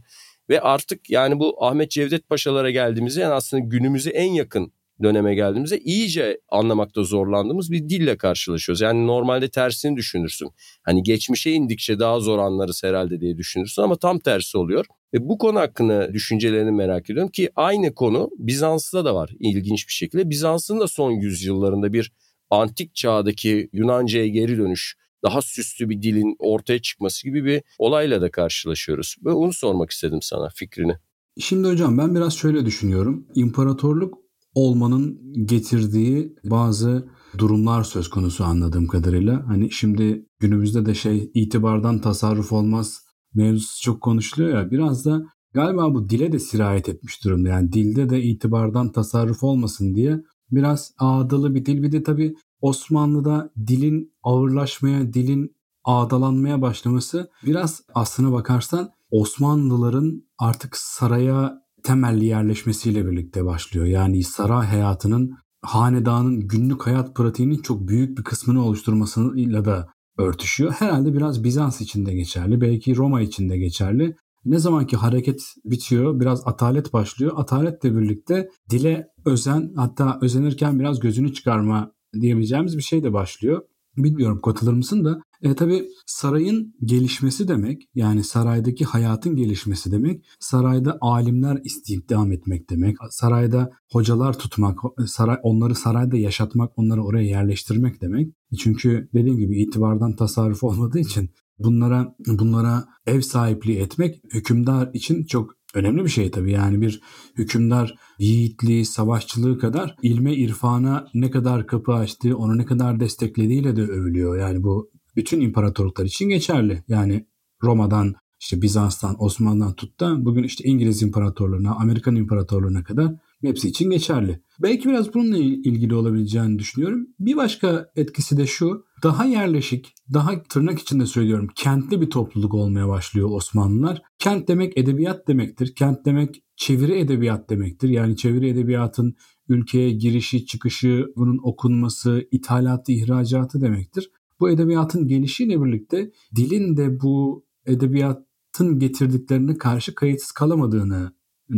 [0.49, 4.71] ve artık yani bu Ahmet Cevdet Paşalara geldiğimizde yani aslında günümüze en yakın
[5.03, 8.81] döneme geldiğimizde iyice anlamakta zorlandığımız bir dille karşılaşıyoruz.
[8.81, 10.49] Yani normalde tersini düşünürsün.
[10.83, 14.85] Hani geçmişe indikçe daha zor anlarız herhalde diye düşünürsün ama tam tersi oluyor.
[15.13, 19.93] Ve bu konu hakkında düşüncelerini merak ediyorum ki aynı konu Bizans'ta da var ilginç bir
[19.93, 20.29] şekilde.
[20.29, 22.11] Bizans'ın da son yüzyıllarında bir
[22.49, 28.31] antik çağdaki Yunanca'ya geri dönüş daha süslü bir dilin ortaya çıkması gibi bir olayla da
[28.31, 29.15] karşılaşıyoruz.
[29.25, 30.95] Ve onu sormak istedim sana fikrini.
[31.39, 33.27] Şimdi hocam ben biraz şöyle düşünüyorum.
[33.35, 34.17] İmparatorluk
[34.53, 39.47] olmanın getirdiği bazı durumlar söz konusu anladığım kadarıyla.
[39.47, 43.01] Hani şimdi günümüzde de şey itibardan tasarruf olmaz
[43.33, 47.49] mevzusu çok konuşuluyor ya biraz da galiba bu dile de sirayet etmiş durumda.
[47.49, 53.49] Yani dilde de itibardan tasarruf olmasın diye biraz ağdalı bir dil bir de tabii Osmanlı'da
[53.67, 63.85] dilin ağırlaşmaya, dilin ağdalanmaya başlaması biraz aslına bakarsan Osmanlıların artık saraya temelli yerleşmesiyle birlikte başlıyor.
[63.85, 70.71] Yani saray hayatının hanedanın günlük hayat pratiğinin çok büyük bir kısmını oluşturmasıyla da örtüşüyor.
[70.71, 74.15] Herhalde biraz Bizans için de geçerli, belki Roma için de geçerli.
[74.45, 77.31] Ne zamanki hareket bitiyor, biraz atalet başlıyor.
[77.35, 83.61] Ataletle birlikte dile özen, hatta özenirken biraz gözünü çıkarma diyebileceğimiz bir şey de başlıyor.
[83.97, 90.97] Bilmiyorum katılır mısın da e, tabii sarayın gelişmesi demek yani saraydaki hayatın gelişmesi demek sarayda
[91.01, 98.33] alimler istihdam etmek demek sarayda hocalar tutmak saray onları sarayda yaşatmak onları oraya yerleştirmek demek
[98.59, 105.55] çünkü dediğim gibi itibardan tasarruf olmadığı için bunlara bunlara ev sahipliği etmek hükümdar için çok
[105.73, 106.51] önemli bir şey tabii.
[106.51, 107.01] Yani bir
[107.37, 113.81] hükümdar yiğitliği, savaşçılığı kadar ilme, irfana ne kadar kapı açtığı, onu ne kadar desteklediğiyle de
[113.81, 114.39] övülüyor.
[114.39, 116.83] Yani bu bütün imparatorluklar için geçerli.
[116.87, 117.27] Yani
[117.63, 123.89] Roma'dan işte Bizans'tan, Osmanlı'dan tut da bugün işte İngiliz imparatorluğuna, Amerikan imparatorluğuna kadar hepsi için
[123.89, 124.41] geçerli.
[124.61, 127.07] Belki biraz bununla ilgili olabileceğini düşünüyorum.
[127.19, 128.85] Bir başka etkisi de şu.
[129.05, 134.01] Daha yerleşik, daha tırnak içinde söylüyorum kentli bir topluluk olmaya başlıyor Osmanlılar.
[134.19, 135.75] Kent demek edebiyat demektir.
[135.75, 137.89] Kent demek çeviri edebiyat demektir.
[137.89, 139.15] Yani çeviri edebiyatın
[139.49, 144.11] ülkeye girişi, çıkışı, bunun okunması, ithalatı, ihracatı demektir.
[144.39, 151.11] Bu edebiyatın gelişiyle birlikte dilin de bu edebiyatın getirdiklerine karşı kayıtsız kalamadığını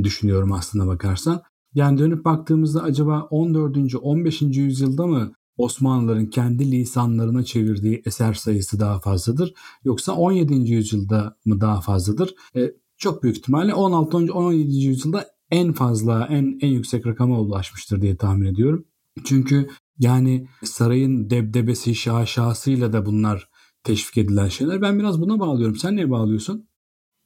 [0.04, 1.42] düşünüyorum aslında bakarsan.
[1.74, 3.96] Yani dönüp baktığımızda acaba 14.
[4.02, 4.42] 15.
[4.42, 10.54] yüzyılda mı Osmanlıların kendi lisanlarına çevirdiği eser sayısı daha fazladır yoksa 17.
[10.54, 12.36] yüzyılda mı daha fazladır?
[12.56, 14.18] E, çok büyük ihtimalle 16.
[14.18, 14.76] 17.
[14.76, 18.86] yüzyılda en fazla en en yüksek rakama ulaşmıştır diye tahmin ediyorum.
[19.26, 23.50] Çünkü yani sarayın debdebesi, şaşasıyla da bunlar
[23.84, 24.82] teşvik edilen şeyler.
[24.82, 25.76] Ben biraz buna bağlıyorum.
[25.76, 26.68] Sen neye bağlıyorsun?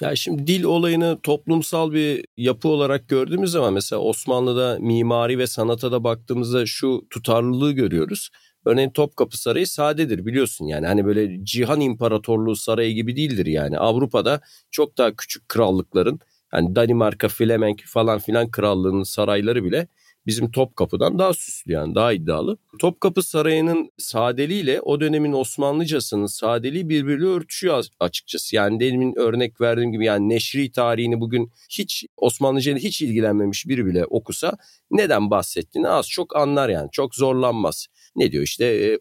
[0.01, 5.91] Ya şimdi dil olayını toplumsal bir yapı olarak gördüğümüz zaman mesela Osmanlı'da mimari ve sanata
[5.91, 8.29] da baktığımızda şu tutarlılığı görüyoruz.
[8.65, 13.77] Örneğin Topkapı Sarayı sadedir biliyorsun yani hani böyle Cihan İmparatorluğu sarayı gibi değildir yani.
[13.77, 16.19] Avrupa'da çok daha küçük krallıkların
[16.53, 19.87] yani Danimarka, Flemenk falan filan krallığının sarayları bile
[20.25, 22.57] bizim Topkapı'dan daha süslü yani daha iddialı.
[22.79, 28.55] Topkapı Sarayı'nın sadeliğiyle o dönemin Osmanlıcasının sadeliği birbiriyle örtüşüyor açıkçası.
[28.55, 34.05] Yani demin örnek verdiğim gibi yani neşri tarihini bugün hiç Osmanlıca hiç ilgilenmemiş biri bile
[34.05, 34.57] okusa
[34.91, 38.99] neden bahsettiğini az çok anlar yani çok zorlanmaz ne diyor işte e,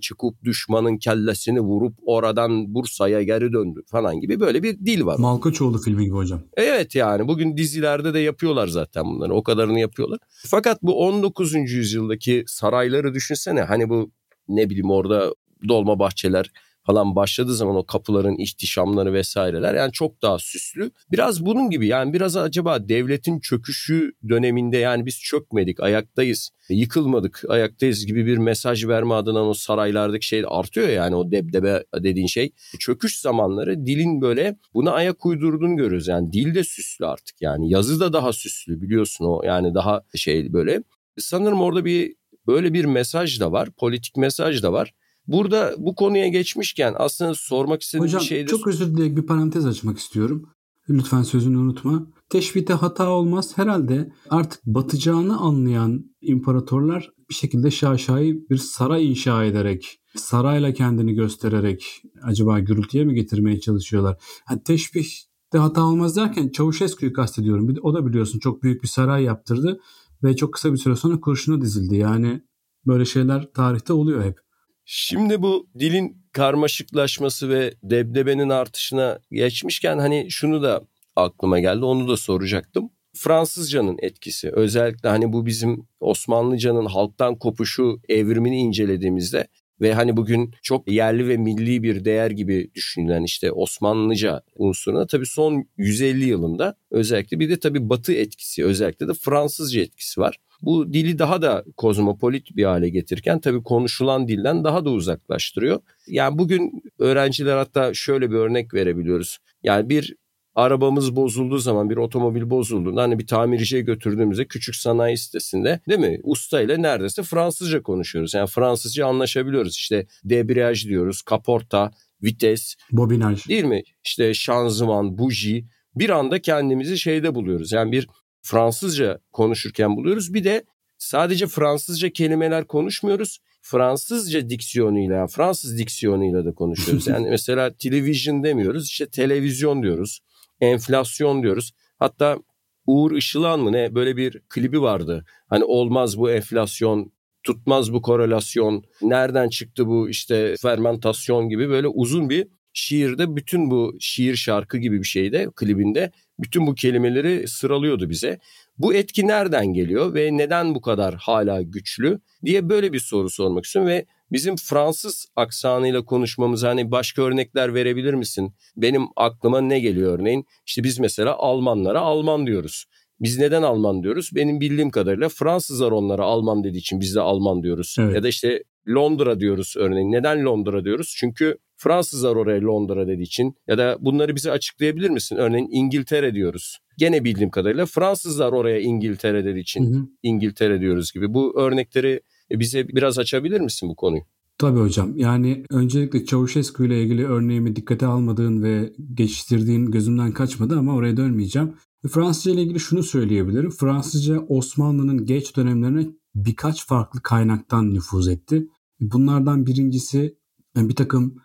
[0.00, 5.18] çıkıp düşmanın kellesini vurup oradan Bursa'ya geri döndü falan gibi böyle bir dil var.
[5.18, 6.42] Malkoçoğlu filmi gibi hocam.
[6.56, 10.18] Evet yani bugün dizilerde de yapıyorlar zaten bunları o kadarını yapıyorlar.
[10.46, 11.54] Fakat bu 19.
[11.54, 14.10] yüzyıldaki sarayları düşünsene hani bu
[14.48, 15.34] ne bileyim orada
[15.68, 16.50] dolma bahçeler
[16.86, 20.90] falan başladığı zaman o kapıların ihtişamları vesaireler yani çok daha süslü.
[21.12, 28.06] Biraz bunun gibi yani biraz acaba devletin çöküşü döneminde yani biz çökmedik ayaktayız yıkılmadık ayaktayız
[28.06, 32.52] gibi bir mesaj verme adına o saraylardaki şey artıyor yani o debdebe dediğin şey.
[32.78, 38.00] Çöküş zamanları dilin böyle buna ayak uydurduğunu görüyoruz yani dil de süslü artık yani yazı
[38.00, 40.82] da daha süslü biliyorsun o yani daha şey böyle.
[41.18, 42.14] Sanırım orada bir
[42.46, 44.94] böyle bir mesaj da var politik mesaj da var.
[45.32, 49.66] Burada bu konuya geçmişken aslında sormak istediğim Hocam, bir şey çok özür dileyerek bir parantez
[49.66, 50.48] açmak istiyorum.
[50.88, 52.06] Lütfen sözünü unutma.
[52.28, 53.58] Teşbihte hata olmaz.
[53.58, 62.02] Herhalde artık batacağını anlayan imparatorlar bir şekilde şaşayı bir saray inşa ederek, sarayla kendini göstererek
[62.22, 64.22] acaba gürültüye mi getirmeye çalışıyorlar?
[64.50, 67.68] Yani teşbihte hata olmaz derken Çavuşescu'yu kastediyorum.
[67.68, 69.80] Bir de, o da biliyorsun çok büyük bir saray yaptırdı
[70.22, 71.96] ve çok kısa bir süre sonra kurşuna dizildi.
[71.96, 72.42] Yani
[72.86, 74.49] böyle şeyler tarihte oluyor hep.
[74.92, 80.82] Şimdi bu dilin karmaşıklaşması ve debdebenin artışına geçmişken hani şunu da
[81.16, 82.90] aklıma geldi onu da soracaktım.
[83.16, 89.46] Fransızcanın etkisi özellikle hani bu bizim Osmanlıcanın halktan kopuşu evrimini incelediğimizde
[89.80, 95.26] ve hani bugün çok yerli ve milli bir değer gibi düşünülen işte Osmanlıca unsuruna tabii
[95.26, 100.36] son 150 yılında özellikle bir de tabii Batı etkisi özellikle de Fransızca etkisi var.
[100.62, 105.80] Bu dili daha da kozmopolit bir hale getirirken tabii konuşulan dilden daha da uzaklaştırıyor.
[106.06, 109.38] Yani bugün öğrenciler hatta şöyle bir örnek verebiliyoruz.
[109.62, 110.14] Yani bir
[110.54, 116.20] arabamız bozulduğu zaman bir otomobil bozulduğunda hani bir tamirciye götürdüğümüzde küçük sanayi sitesinde değil mi?
[116.22, 118.34] Usta ile neredeyse Fransızca konuşuyoruz.
[118.34, 119.76] Yani Fransızca anlaşabiliyoruz.
[119.76, 121.90] İşte debriyaj diyoruz, kaporta,
[122.22, 123.82] vites, bobinaj değil mi?
[124.04, 127.72] İşte şanzıman, buji bir anda kendimizi şeyde buluyoruz.
[127.72, 128.06] Yani bir
[128.42, 130.34] Fransızca konuşurken buluyoruz.
[130.34, 130.64] Bir de
[130.98, 133.38] sadece Fransızca kelimeler konuşmuyoruz.
[133.62, 137.06] Fransızca diksiyonuyla, Fransız diksiyonuyla da konuşuyoruz.
[137.08, 140.20] Yani mesela television demiyoruz, işte televizyon diyoruz,
[140.60, 141.72] enflasyon diyoruz.
[141.98, 142.38] Hatta
[142.86, 145.24] Uğur Işılan mı ne böyle bir klibi vardı.
[145.48, 152.30] Hani olmaz bu enflasyon, tutmaz bu korelasyon, nereden çıktı bu işte fermentasyon gibi böyle uzun
[152.30, 156.10] bir şiirde bütün bu şiir şarkı gibi bir şeyde klibinde
[156.42, 158.38] bütün bu kelimeleri sıralıyordu bize.
[158.78, 163.64] Bu etki nereden geliyor ve neden bu kadar hala güçlü diye böyle bir soru sormak
[163.64, 168.54] istiyorum ve bizim Fransız aksanıyla konuşmamız hani başka örnekler verebilir misin?
[168.76, 170.44] Benim aklıma ne geliyor örneğin?
[170.66, 172.84] İşte biz mesela Almanlara Alman diyoruz.
[173.20, 174.30] Biz neden Alman diyoruz?
[174.34, 177.96] Benim bildiğim kadarıyla Fransızlar onlara Alman dediği için biz de Alman diyoruz.
[177.98, 178.14] Evet.
[178.14, 180.12] Ya da işte Londra diyoruz örneğin.
[180.12, 181.14] Neden Londra diyoruz?
[181.18, 185.36] Çünkü Fransızlar oraya Londra dediği için ya da bunları bize açıklayabilir misin?
[185.36, 186.78] Örneğin İngiltere diyoruz.
[186.98, 190.06] Gene bildiğim kadarıyla Fransızlar oraya İngiltere dediği için hı hı.
[190.22, 191.34] İngiltere diyoruz gibi.
[191.34, 194.22] Bu örnekleri bize biraz açabilir misin bu konuyu?
[194.58, 195.12] Tabii hocam.
[195.16, 201.72] Yani öncelikle Çavuşescu ile ilgili örneğimi dikkate almadığın ve geçiştirdiğin gözümden kaçmadı ama oraya dönmeyeceğim.
[202.08, 203.70] Fransızca ile ilgili şunu söyleyebilirim.
[203.70, 208.68] Fransızca Osmanlı'nın geç dönemlerine birkaç farklı kaynaktan nüfuz etti.
[209.00, 210.38] Bunlardan birincisi
[210.76, 211.36] bir takım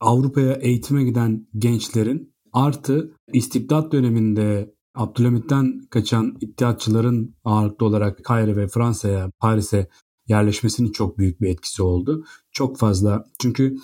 [0.00, 9.30] Avrupa'ya eğitime giden gençlerin artı istibdat döneminde Abdülhamit'ten kaçan iddiatçıların ağırlıklı olarak Kayre ve Fransa'ya,
[9.40, 9.88] Paris'e
[10.28, 12.24] yerleşmesinin çok büyük bir etkisi oldu.
[12.52, 13.76] Çok fazla çünkü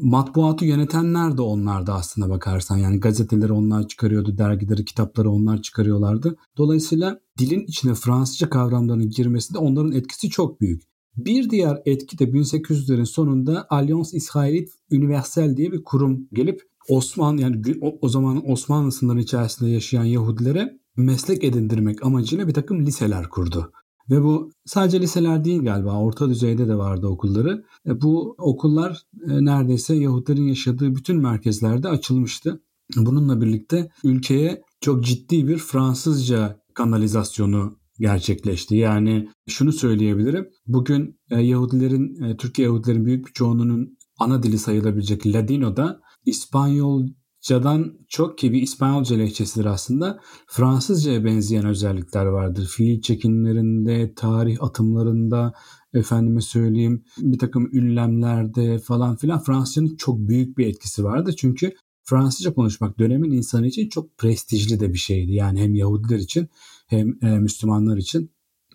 [0.00, 2.76] matbuatı yönetenler de onlardı aslında bakarsan.
[2.76, 6.36] Yani gazeteleri onlar çıkarıyordu, dergileri, kitapları onlar çıkarıyorlardı.
[6.56, 10.82] Dolayısıyla dilin içine Fransızca kavramlarının girmesi de onların etkisi çok büyük.
[11.16, 17.62] Bir diğer etki de 1800'lerin sonunda Alliance Israélite Universelle diye bir kurum gelip Osman yani
[17.80, 23.72] o, o zaman Osmanlı sınırları içerisinde yaşayan Yahudilere meslek edindirmek amacıyla bir takım liseler kurdu.
[24.10, 27.64] Ve bu sadece liseler değil galiba orta düzeyde de vardı okulları.
[27.86, 32.62] E, bu okullar e, neredeyse Yahudilerin yaşadığı bütün merkezlerde açılmıştı.
[32.96, 38.76] Bununla birlikte ülkeye çok ciddi bir Fransızca kanalizasyonu gerçekleşti.
[38.76, 40.48] Yani şunu söyleyebilirim.
[40.66, 48.38] Bugün e, Yahudilerin, e, Türkiye Yahudilerin büyük bir çoğunluğunun ana dili sayılabilecek Ladino'da İspanyolcadan çok
[48.38, 50.20] ki bir İspanyolca lehçesidir aslında.
[50.46, 52.66] Fransızcaya benzeyen özellikler vardır.
[52.76, 55.52] Fiil çekimlerinde, tarih atımlarında,
[55.94, 61.34] efendime söyleyeyim bir takım ünlemlerde falan filan Fransızcanın çok büyük bir etkisi vardı.
[61.38, 61.72] Çünkü
[62.08, 65.32] Fransızca konuşmak dönemin insanı için çok prestijli de bir şeydi.
[65.32, 66.48] Yani hem Yahudiler için
[66.86, 68.30] hem e, Müslümanlar için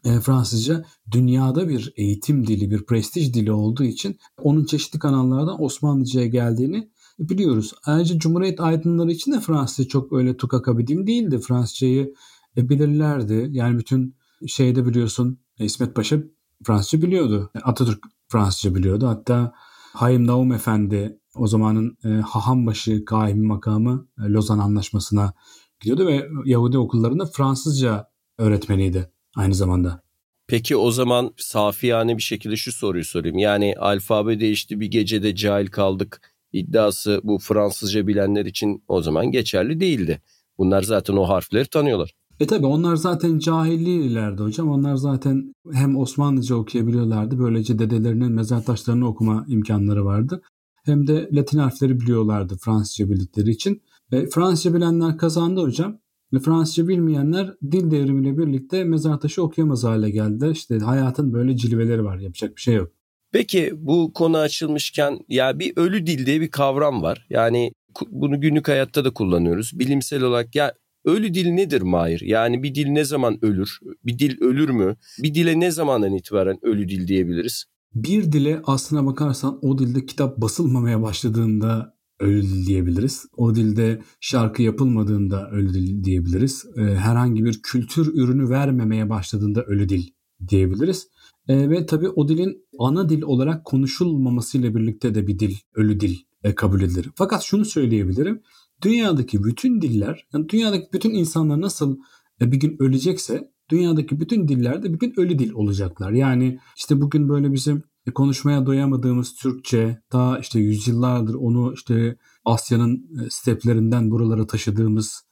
[0.06, 6.28] e, Fransızca dünyada bir eğitim dili, bir prestij dili olduğu için onun çeşitli kanallardan Osmanlıca'ya
[6.28, 7.74] geldiğini biliyoruz.
[7.86, 11.39] Ayrıca Cumhuriyet aydınları için de Fransızca çok öyle tukakabidim değildi.
[11.39, 12.13] Fransızcayı
[12.58, 13.48] e, bilirlerdi.
[13.52, 14.15] Yani bütün
[14.48, 16.19] şeyde biliyorsun İsmet Paşa
[16.63, 17.52] Fransızca biliyordu.
[17.63, 19.08] Atatürk Fransızca biliyordu.
[19.08, 19.54] Hatta
[19.93, 25.34] Hayim Naum Efendi o zamanın e, Hahambaşı kaimi makamı e, Lozan Anlaşması'na
[25.80, 30.04] gidiyordu ve Yahudi okullarında Fransızca öğretmeniydi aynı zamanda.
[30.48, 33.38] Peki o zaman safi yani bir şekilde şu soruyu sorayım.
[33.38, 39.80] Yani alfabe değişti bir gecede cahil kaldık iddiası bu Fransızca bilenler için o zaman geçerli
[39.80, 40.22] değildi.
[40.58, 42.13] Bunlar zaten o harfleri tanıyorlar.
[42.39, 44.69] E tabi onlar zaten cahillilerdi hocam.
[44.69, 47.39] Onlar zaten hem Osmanlıca okuyabiliyorlardı.
[47.39, 50.41] Böylece dedelerinin mezar taşlarını okuma imkanları vardı.
[50.86, 53.82] Hem de Latin harfleri biliyorlardı Fransızca bildikleri için.
[54.12, 56.00] E, Fransızca bilenler kazandı hocam.
[56.34, 60.50] Ve Fransızca bilmeyenler dil devrimiyle birlikte mezar taşı okuyamaz hale geldiler.
[60.50, 62.17] İşte hayatın böyle cilveleri var.
[62.17, 62.91] Yapacak bir şey yok.
[63.32, 67.28] Peki bu konu açılmışken ya bir ölü dil diye bir kavram var.
[67.30, 67.72] Yani
[68.10, 69.80] bunu günlük hayatta da kullanıyoruz.
[69.80, 70.74] Bilimsel olarak ya
[71.06, 72.22] ölü dil nedir Mahir?
[72.22, 73.80] Yani bir dil ne zaman ölür?
[74.06, 74.96] Bir dil ölür mü?
[75.19, 77.65] Bir dile ne zamandan itibaren ölü dil diyebiliriz?
[77.95, 83.25] Bir dile aslına bakarsan o dilde kitap basılmamaya başladığında ölü dil diyebiliriz.
[83.38, 86.65] O dilde şarkı yapılmadığında ölü dil diyebiliriz.
[86.77, 90.03] Ee, herhangi bir kültür ürünü vermemeye başladığında ölü dil
[90.47, 91.08] diyebiliriz.
[91.47, 96.17] E, ve tabii o dilin ana dil olarak konuşulmamasıyla birlikte de bir dil, ölü dil
[96.43, 97.10] e, kabul edilir.
[97.15, 98.41] Fakat şunu söyleyebilirim.
[98.82, 101.97] Dünyadaki bütün diller, yani dünyadaki bütün insanlar nasıl
[102.41, 106.12] e, bir gün ölecekse dünyadaki bütün dillerde bir gün ölü dil olacaklar.
[106.12, 112.95] Yani işte bugün böyle bizim e, konuşmaya doyamadığımız Türkçe, daha işte yüzyıllardır onu işte Asya'nın
[112.95, 115.23] e, steplerinden buralara taşıdığımız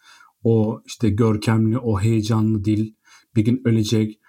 [0.44, 2.94] o işte görkemli, o heyecanlı dil
[3.36, 4.20] bir gün ölecek.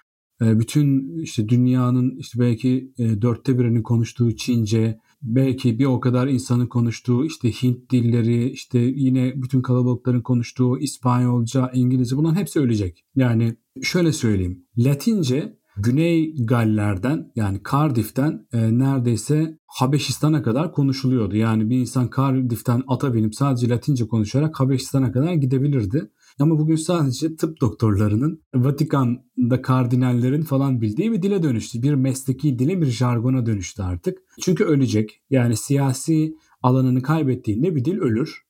[0.41, 6.67] E, bütün işte dünyanın işte belki dörtte birinin konuştuğu Çince, belki bir o kadar insanın
[6.67, 13.05] konuştuğu işte Hint dilleri, işte yine bütün kalabalıkların konuştuğu İspanyolca, İngilizce bunların hepsi ölecek.
[13.15, 14.65] Yani şöyle söyleyeyim.
[14.77, 21.35] Latince Güney Galler'den yani Cardiff'ten e, neredeyse Habeşistan'a kadar konuşuluyordu.
[21.35, 26.11] Yani bir insan Cardiff'ten ata binip sadece Latince konuşarak Habeşistan'a kadar gidebilirdi.
[26.39, 31.81] Ama bugün sadece tıp doktorlarının, Vatikan'da kardinallerin falan bildiği bir dile dönüştü.
[31.81, 34.17] Bir mesleki dile, bir jargona dönüştü artık.
[34.41, 35.21] Çünkü ölecek.
[35.29, 38.43] Yani siyasi alanını kaybettiğinde bir dil ölür.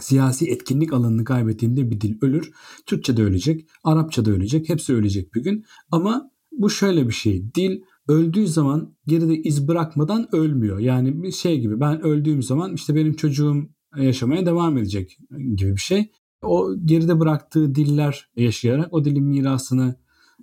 [0.00, 2.52] Siyasi etkinlik alanını kaybettiğinde bir dil ölür.
[2.86, 4.68] Türkçe de ölecek, Arapça da ölecek.
[4.68, 5.64] Hepsi ölecek bir gün.
[5.90, 7.54] Ama bu şöyle bir şey.
[7.54, 10.78] Dil öldüğü zaman geride iz bırakmadan ölmüyor.
[10.78, 15.18] Yani bir şey gibi ben öldüğüm zaman işte benim çocuğum yaşamaya devam edecek
[15.56, 16.10] gibi bir şey.
[16.42, 19.96] O geride bıraktığı diller yaşayarak o dilin mirasını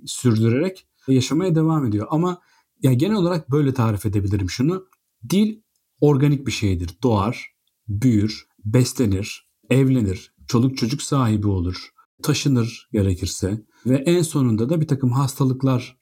[0.06, 2.08] sürdürerek yaşamaya devam ediyor.
[2.10, 2.42] Ama
[2.82, 4.86] ya genel olarak böyle tarif edebilirim şunu.
[5.30, 5.62] Dil
[6.02, 6.90] organik bir şeydir.
[7.04, 7.56] Doğar,
[7.88, 11.90] büyür, beslenir, evlenir, çoluk çocuk sahibi olur,
[12.24, 15.97] taşınır gerekirse ve en sonunda da bir takım hastalıklar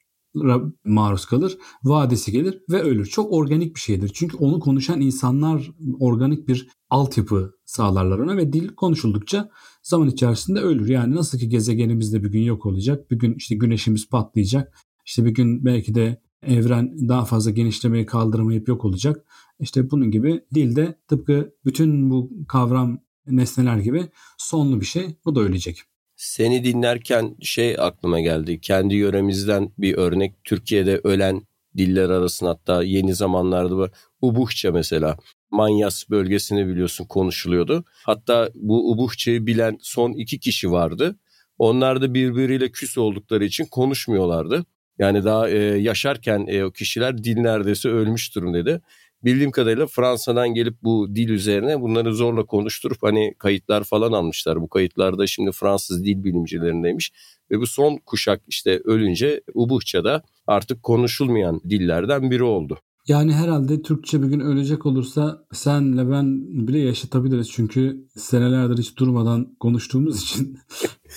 [0.84, 3.06] maruz kalır, vadesi gelir ve ölür.
[3.06, 4.10] Çok organik bir şeydir.
[4.14, 9.50] Çünkü onu konuşan insanlar organik bir altyapı sağlarlar ona ve dil konuşuldukça
[9.82, 10.88] zaman içerisinde ölür.
[10.88, 15.30] Yani nasıl ki gezegenimizde bir gün yok olacak, bir gün işte güneşimiz patlayacak, işte bir
[15.30, 19.24] gün belki de evren daha fazla genişlemeyi kaldıramayıp yok olacak.
[19.60, 25.16] İşte bunun gibi dil de tıpkı bütün bu kavram nesneler gibi sonlu bir şey.
[25.24, 25.82] Bu da ölecek.
[26.16, 28.60] Seni dinlerken şey aklıma geldi.
[28.60, 30.44] Kendi yöremizden bir örnek.
[30.44, 31.42] Türkiye'de ölen
[31.76, 33.90] diller arasında hatta yeni zamanlarda var.
[34.20, 35.16] Ubuhça mesela.
[35.50, 37.84] Manyas bölgesini biliyorsun konuşuluyordu.
[38.04, 41.16] Hatta bu Ubuhça'yı bilen son iki kişi vardı.
[41.58, 44.64] Onlar da birbiriyle küs oldukları için konuşmuyorlardı.
[44.98, 48.82] Yani daha e, yaşarken e, o kişiler dil neredeyse ölmüş durumdaydı
[49.26, 54.60] bildiğim kadarıyla Fransa'dan gelip bu dil üzerine bunları zorla konuşturup hani kayıtlar falan almışlar.
[54.60, 57.12] Bu kayıtlarda şimdi Fransız dil bilimcilerindeymiş
[57.50, 62.78] ve bu son kuşak işte ölünce Ubuhça'da artık konuşulmayan dillerden biri oldu.
[63.08, 66.26] Yani herhalde Türkçe bir gün ölecek olursa senle ben
[66.68, 67.50] bile yaşatabiliriz.
[67.50, 70.58] Çünkü senelerdir hiç durmadan konuştuğumuz için.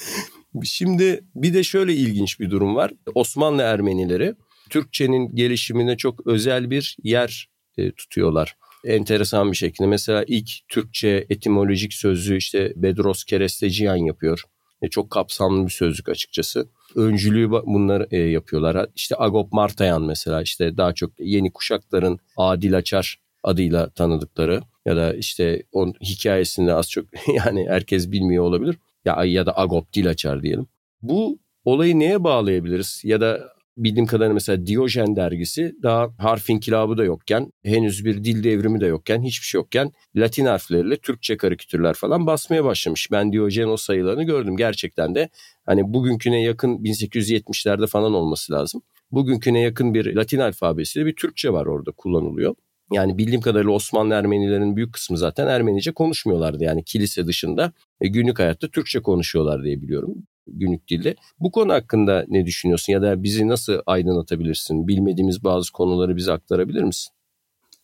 [0.63, 2.91] Şimdi bir de şöyle ilginç bir durum var.
[3.15, 4.35] Osmanlı Ermenileri
[4.69, 8.55] Türkçenin gelişimine çok özel bir yer e, tutuyorlar.
[8.85, 14.43] Enteresan bir şekilde mesela ilk Türkçe etimolojik sözlüğü işte Bedros Keresteciyan yapıyor.
[14.81, 16.69] E, çok kapsamlı bir sözlük açıkçası.
[16.95, 18.85] Öncülüğü bunları e, yapıyorlar.
[18.95, 25.13] İşte Agop Martayan mesela işte daha çok yeni kuşakların Adil Açar adıyla tanıdıkları ya da
[25.13, 28.75] işte onun hikayesinde az çok yani herkes bilmiyor olabilir.
[29.05, 30.67] Ya ya da Agop Dil Açar diyelim.
[31.01, 33.01] Bu olayı neye bağlayabiliriz?
[33.03, 38.43] Ya da bildiğim kadarıyla mesela Diyojen dergisi daha harf inkılabı da yokken, henüz bir dil
[38.43, 43.11] devrimi de yokken, hiçbir şey yokken Latin harfleriyle Türkçe karikatürler falan basmaya başlamış.
[43.11, 44.57] Ben Diyojen o sayılarını gördüm.
[44.57, 45.29] Gerçekten de
[45.65, 48.81] hani bugünküne yakın 1870'lerde falan olması lazım.
[49.11, 52.55] Bugünküne yakın bir Latin alfabesiyle bir Türkçe var orada kullanılıyor.
[52.91, 56.63] Yani bildiğim kadarıyla Osmanlı Ermenilerin büyük kısmı zaten Ermenice konuşmuyorlardı.
[56.63, 60.15] Yani kilise dışında e, günlük hayatta Türkçe konuşuyorlar diye biliyorum
[60.53, 61.15] günlük dilde.
[61.39, 64.87] Bu konu hakkında ne düşünüyorsun ya da bizi nasıl aydınlatabilirsin?
[64.87, 67.13] Bilmediğimiz bazı konuları bize aktarabilir misin?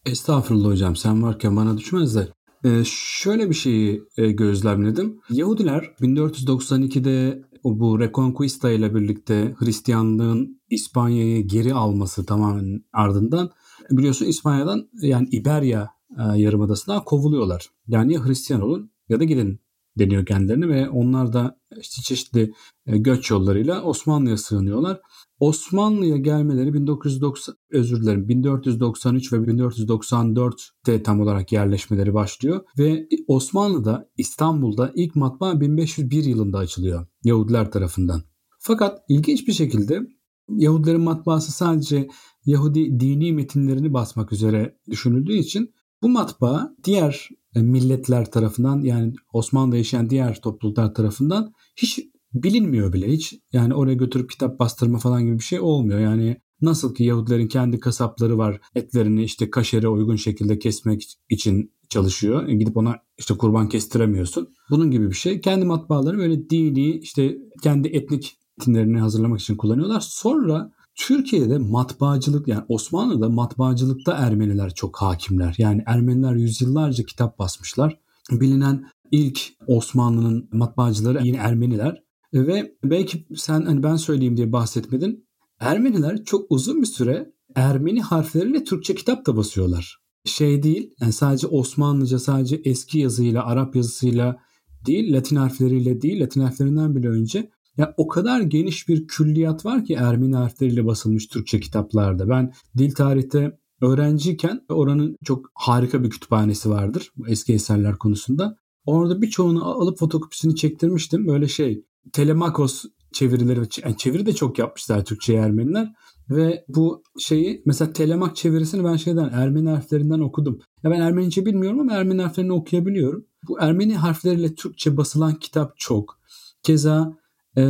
[0.05, 2.27] Estağfurullah hocam sen varken bana düşmez de.
[2.63, 5.19] Ee, şöyle bir şeyi e, gözlemledim.
[5.29, 13.49] Yahudiler 1492'de bu Reconquista ile birlikte Hristiyanlığın İspanya'yı geri alması tamamen ardından
[13.91, 17.69] biliyorsun İspanya'dan yani İberya e, yarımadasından kovuluyorlar.
[17.87, 19.59] Yani ya Hristiyan olun ya da gidin
[19.99, 22.53] deniyor kendilerini ve onlar da işte çeşitli
[22.85, 25.01] e, göç yollarıyla Osmanlı'ya sığınıyorlar.
[25.39, 34.91] Osmanlı'ya gelmeleri 1990 özür dilerim 1493 ve 1494'te tam olarak yerleşmeleri başlıyor ve Osmanlı'da İstanbul'da
[34.95, 38.23] ilk matbaa 1501 yılında açılıyor Yahudiler tarafından.
[38.59, 40.01] Fakat ilginç bir şekilde
[40.49, 42.07] Yahudilerin matbaası sadece
[42.45, 47.29] Yahudi dini metinlerini basmak üzere düşünüldüğü için bu matbaa diğer
[47.61, 51.99] milletler tarafından yani Osmanlı'da yaşayan diğer topluluklar tarafından hiç
[52.33, 53.39] bilinmiyor bile hiç.
[53.53, 55.99] Yani oraya götürüp kitap bastırma falan gibi bir şey olmuyor.
[55.99, 62.47] Yani nasıl ki Yahudilerin kendi kasapları var etlerini işte kaşere uygun şekilde kesmek için çalışıyor.
[62.47, 64.53] E, gidip ona işte kurban kestiremiyorsun.
[64.69, 65.41] Bunun gibi bir şey.
[65.41, 69.99] Kendi matbaaları böyle dini işte kendi etnik metinlerini hazırlamak için kullanıyorlar.
[69.99, 75.55] Sonra Türkiye'de matbaacılık yani Osmanlı'da matbaacılıkta Ermeniler çok hakimler.
[75.57, 77.99] Yani Ermeniler yüzyıllarca kitap basmışlar.
[78.31, 82.03] Bilinen ilk Osmanlı'nın matbaacıları yine Ermeniler.
[82.33, 85.25] Ve belki sen hani ben söyleyeyim diye bahsetmedin.
[85.59, 89.97] Ermeniler çok uzun bir süre Ermeni harfleriyle Türkçe kitap da basıyorlar.
[90.25, 94.37] Şey değil yani sadece Osmanlıca sadece eski yazıyla Arap yazısıyla
[94.85, 99.85] değil Latin harfleriyle değil Latin harflerinden bile önce Ya o kadar geniş bir külliyat var
[99.85, 102.29] ki Ermeni harfleriyle basılmış Türkçe kitaplarda.
[102.29, 108.57] Ben dil tarihte öğrenciyken oranın çok harika bir kütüphanesi vardır eski eserler konusunda.
[108.85, 111.27] Orada birçoğunu alıp fotokopisini çektirmiştim.
[111.27, 115.93] Böyle şey Telemakos çevirileri yani çeviri de çok yapmışlar Türkçe Ermeniler
[116.29, 120.59] ve bu şeyi mesela Telemak çevirisini ben şeyden Ermeni harflerinden okudum.
[120.83, 123.25] Ya ben Ermenice bilmiyorum ama Ermeni harflerini okuyabiliyorum.
[123.47, 126.19] Bu Ermeni harfleriyle Türkçe basılan kitap çok.
[126.63, 127.17] Keza
[127.57, 127.63] e,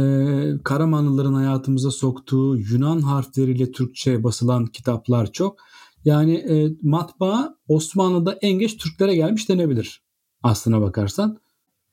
[0.63, 5.57] Karamanlıların hayatımıza soktuğu Yunan harfleriyle Türkçe basılan kitaplar çok.
[6.05, 10.01] Yani e, matbaa Osmanlı'da en geç Türklere gelmiş denebilir
[10.43, 11.39] aslına bakarsan.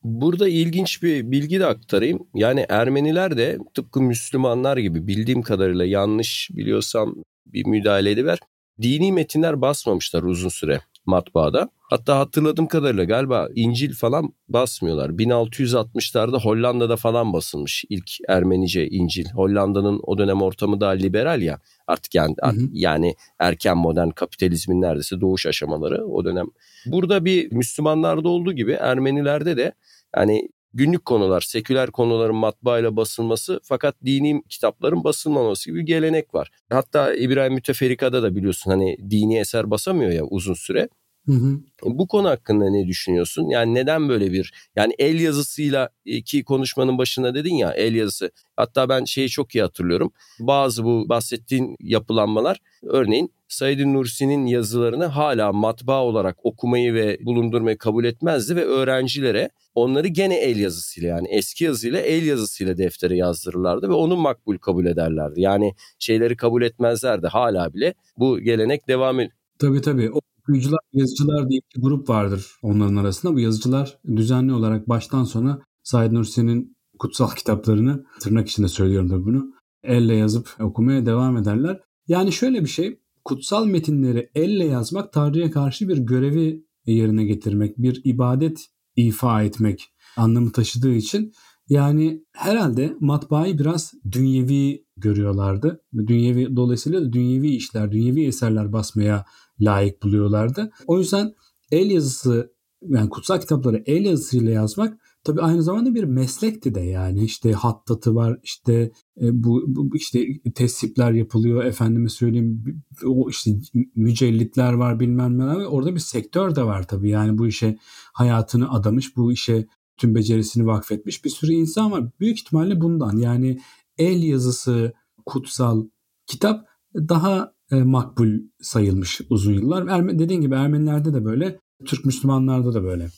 [0.04, 2.18] Burada ilginç bir bilgi de aktarayım.
[2.34, 7.14] Yani Ermeniler de tıpkı Müslümanlar gibi bildiğim kadarıyla yanlış biliyorsam
[7.46, 8.38] bir müdahale ediver.
[8.82, 11.68] Dini metinler basmamışlar uzun süre matbaada.
[11.90, 15.10] Hatta hatırladığım kadarıyla galiba İncil falan basmıyorlar.
[15.10, 19.30] 1660'larda Hollanda'da falan basılmış ilk Ermenice İncil.
[19.30, 21.58] Hollanda'nın o dönem ortamı daha liberal ya.
[21.86, 22.68] Artık yani hı hı.
[22.72, 26.46] yani erken modern kapitalizmin neredeyse doğuş aşamaları o dönem.
[26.86, 29.72] Burada bir Müslümanlarda olduğu gibi Ermenilerde de
[30.16, 36.50] yani günlük konular, seküler konuların matbaayla basılması fakat dini kitapların basılmaması gibi bir gelenek var.
[36.70, 40.88] Hatta İbrahim Müteferrika'da da biliyorsun hani dini eser basamıyor ya uzun süre.
[41.26, 41.60] Hı hı.
[41.82, 43.48] Bu konu hakkında ne düşünüyorsun?
[43.48, 45.88] Yani neden böyle bir yani el yazısıyla
[46.24, 48.30] ki konuşmanın başında dedin ya el yazısı.
[48.56, 50.12] Hatta ben şeyi çok iyi hatırlıyorum.
[50.40, 58.04] Bazı bu bahsettiğin yapılanmalar örneğin Said Nursi'nin yazılarını hala matbaa olarak okumayı ve bulundurmayı kabul
[58.04, 63.92] etmezdi ve öğrencilere onları gene el yazısıyla yani eski yazıyla el yazısıyla deftere yazdırırlardı ve
[63.92, 65.40] onu makbul kabul ederlerdi.
[65.40, 69.36] Yani şeyleri kabul etmezlerdi hala bile bu gelenek devam ediyor.
[69.58, 70.10] Tabii tabii.
[70.10, 73.34] O okuyucular, yazıcılar diye bir grup vardır onların arasında.
[73.34, 79.52] Bu yazıcılar düzenli olarak baştan sona Said Nursi'nin kutsal kitaplarını tırnak içinde söylüyorum da bunu
[79.82, 81.80] elle yazıp okumaya devam ederler.
[82.08, 88.00] Yani şöyle bir şey kutsal metinleri elle yazmak Tanrı'ya karşı bir görevi yerine getirmek, bir
[88.04, 88.66] ibadet
[88.96, 91.32] ifa etmek anlamı taşıdığı için
[91.68, 95.80] yani herhalde matbaayı biraz dünyevi görüyorlardı.
[96.06, 99.24] Dünyevi dolayısıyla da dünyevi işler, dünyevi eserler basmaya
[99.62, 100.70] layık buluyorlardı.
[100.86, 101.34] O yüzden
[101.70, 102.52] el yazısı
[102.88, 107.24] yani kutsal kitapları el yazısıyla yazmak tabi aynı zamanda bir meslekti de yani.
[107.24, 108.72] İşte hattatı var işte
[109.20, 112.64] e, bu, bu işte tesipler yapılıyor efendime söyleyeyim
[113.06, 113.50] o işte
[113.94, 115.64] mücellitler var bilmem ne var.
[115.64, 117.78] Orada bir sektör de var tabi yani bu işe
[118.12, 122.04] hayatını adamış bu işe tüm becerisini vakfetmiş bir sürü insan var.
[122.20, 123.16] Büyük ihtimalle bundan.
[123.16, 123.58] Yani
[123.98, 124.92] el yazısı
[125.26, 125.86] kutsal
[126.26, 128.28] kitap daha e, makbul
[128.60, 129.86] sayılmış uzun yıllar.
[129.88, 133.08] Erme, dediğin gibi Ermenilerde de böyle, Türk Müslümanlarda da böyle.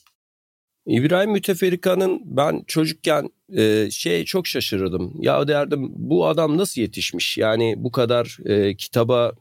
[0.87, 5.13] İbrahim Müteferrika'nın ben çocukken e, şey çok şaşırırdım.
[5.19, 7.39] Ya derdim bu adam nasıl yetişmiş?
[7.39, 9.33] Yani bu kadar e, kitaba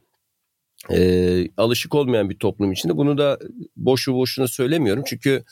[0.90, 2.96] e, alışık olmayan bir toplum içinde.
[2.96, 3.38] Bunu da
[3.76, 5.02] boşu boşuna söylemiyorum.
[5.06, 5.44] Çünkü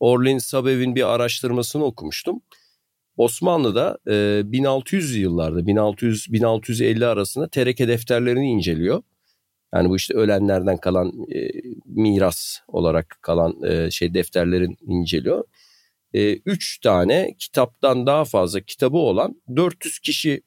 [0.00, 2.40] Orlin Sabev'in bir araştırmasını okumuştum.
[3.16, 9.02] Osmanlı'da e, 1600 yıllarda 1600-1650 arasında tereke defterlerini inceliyor.
[9.74, 11.50] Yani bu işte ölenlerden kalan e,
[11.84, 15.44] miras olarak kalan e, şey defterlerin inceliyor.
[16.12, 20.42] E, üç tane kitaptan daha fazla kitabı olan 400 kişi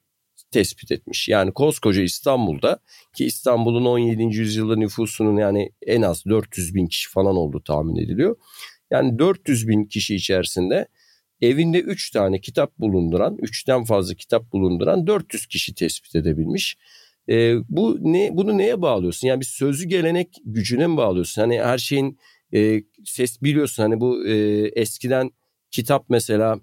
[0.51, 1.29] tespit etmiş.
[1.29, 2.79] Yani koskoca İstanbul'da
[3.15, 4.23] ki İstanbul'un 17.
[4.23, 8.35] yüzyılda nüfusunun yani en az 400 bin kişi falan olduğu tahmin ediliyor.
[8.91, 10.87] Yani 400 bin kişi içerisinde
[11.41, 16.77] evinde 3 tane kitap bulunduran, 3'ten fazla kitap bulunduran 400 kişi tespit edebilmiş.
[17.29, 19.27] E, bu ne bunu neye bağlıyorsun?
[19.27, 21.41] Yani bir sözlü gelenek gücüne mi bağlıyorsun?
[21.41, 22.19] Hani her şeyin
[22.53, 24.33] e, ses biliyorsun hani bu e,
[24.67, 25.31] eskiden
[25.71, 26.59] kitap mesela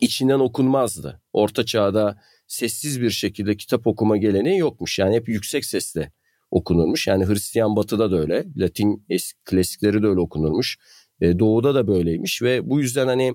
[0.00, 1.22] içinden okunmazdı.
[1.32, 4.98] Orta çağda sessiz bir şekilde kitap okuma geleneği yokmuş.
[4.98, 6.12] Yani hep yüksek sesle
[6.50, 7.06] okunurmuş.
[7.06, 8.44] Yani Hristiyan batıda da öyle.
[8.56, 10.78] Latin eski klasikleri de öyle okunurmuş.
[11.20, 13.34] E, doğuda da böyleymiş ve bu yüzden hani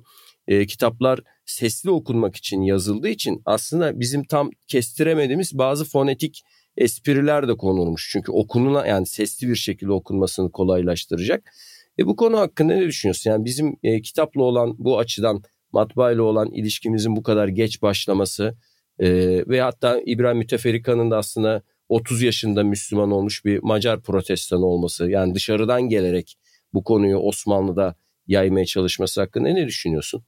[0.50, 6.44] e, kitaplar sesli okunmak için yazıldığı için aslında bizim tam kestiremediğimiz bazı fonetik
[6.78, 8.10] espriler de konulmuş.
[8.12, 11.52] Çünkü okununa yani sesli bir şekilde okunmasını kolaylaştıracak.
[12.00, 13.30] E bu konu hakkında ne düşünüyorsun?
[13.30, 18.58] Yani bizim e, kitapla olan bu açıdan matbaayla olan ilişkimizin bu kadar geç başlaması
[19.00, 19.10] e,
[19.48, 25.36] ve hatta İbrahim Müteferrika'nın da aslında 30 yaşında Müslüman olmuş bir Macar protestan olması yani
[25.36, 26.38] dışarıdan gelerek
[26.74, 27.96] bu konuyu Osmanlı'da
[28.28, 30.24] yaymaya çalışması hakkında ne düşünüyorsun?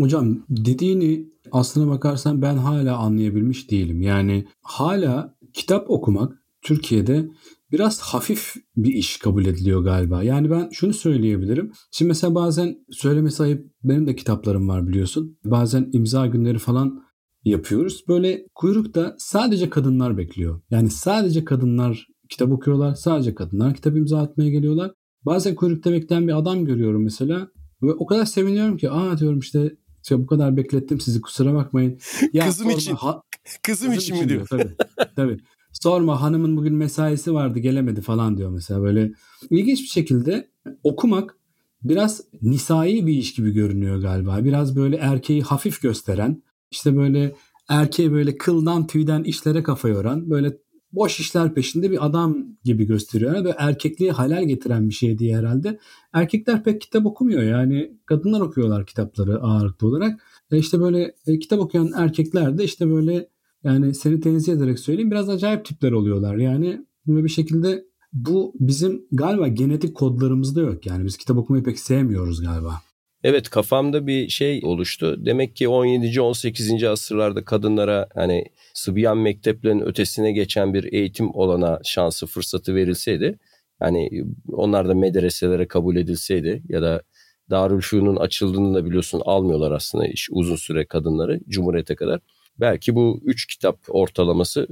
[0.00, 4.02] Hocam dediğini aslına bakarsan ben hala anlayabilmiş değilim.
[4.02, 7.28] Yani hala kitap okumak Türkiye'de
[7.72, 10.22] biraz hafif bir iş kabul ediliyor galiba.
[10.22, 11.72] Yani ben şunu söyleyebilirim.
[11.90, 15.38] Şimdi mesela bazen söyleme sahip benim de kitaplarım var biliyorsun.
[15.44, 17.02] Bazen imza günleri falan
[17.44, 18.04] yapıyoruz.
[18.08, 20.60] Böyle kuyrukta sadece kadınlar bekliyor.
[20.70, 22.94] Yani sadece kadınlar kitap okuyorlar.
[22.94, 24.92] Sadece kadınlar kitap imza atmaya geliyorlar.
[25.26, 27.48] Bazen kuyrukta bekleyen bir adam görüyorum mesela.
[27.82, 31.98] Ve o kadar seviniyorum ki aa diyorum işte işte bu kadar beklettim sizi kusura bakmayın.
[32.32, 32.94] Ya kızım sorma, için.
[32.94, 33.22] Ha,
[33.62, 34.28] kızım, kızım için, mi diyor?
[34.28, 34.76] diyor tabii.
[35.16, 35.38] tabii.
[35.72, 39.12] Sorma hanımın bugün mesaisi vardı gelemedi falan diyor mesela böyle.
[39.50, 40.48] İlginç bir şekilde
[40.82, 41.36] okumak
[41.82, 44.44] biraz nisai bir iş gibi görünüyor galiba.
[44.44, 47.36] Biraz böyle erkeği hafif gösteren, işte böyle
[47.68, 50.56] erkeği böyle kıldan tüyden işlere kafa yoran, böyle
[50.92, 53.34] boş işler peşinde bir adam gibi gösteriyor.
[53.34, 55.78] Yani erkekliği halal getiren bir şey diye herhalde.
[56.12, 60.20] Erkekler pek kitap okumuyor yani kadınlar okuyorlar kitapları ağırlıklı olarak.
[60.50, 63.28] E işte böyle e, kitap okuyan erkekler de işte böyle
[63.64, 66.36] yani seni tenzih ederek söyleyeyim biraz acayip tipler oluyorlar.
[66.36, 70.86] Yani bir şekilde bu bizim galiba genetik kodlarımızda yok.
[70.86, 72.82] Yani biz kitap okumayı pek sevmiyoruz galiba.
[73.24, 75.26] Evet kafamda bir şey oluştu.
[75.26, 76.20] Demek ki 17.
[76.20, 76.84] 18.
[76.84, 78.44] asırlarda kadınlara hani
[78.74, 83.38] Sıbyan mekteplerinin ötesine geçen bir eğitim olana şansı fırsatı verilseydi
[83.82, 87.02] yani onlar da medreselere kabul edilseydi ya da
[87.50, 92.20] Darülfünun'un açıldığını da biliyorsun almıyorlar aslında iş uzun süre kadınları Cumhuriyete kadar.
[92.60, 94.66] Belki bu üç kitap ortalaması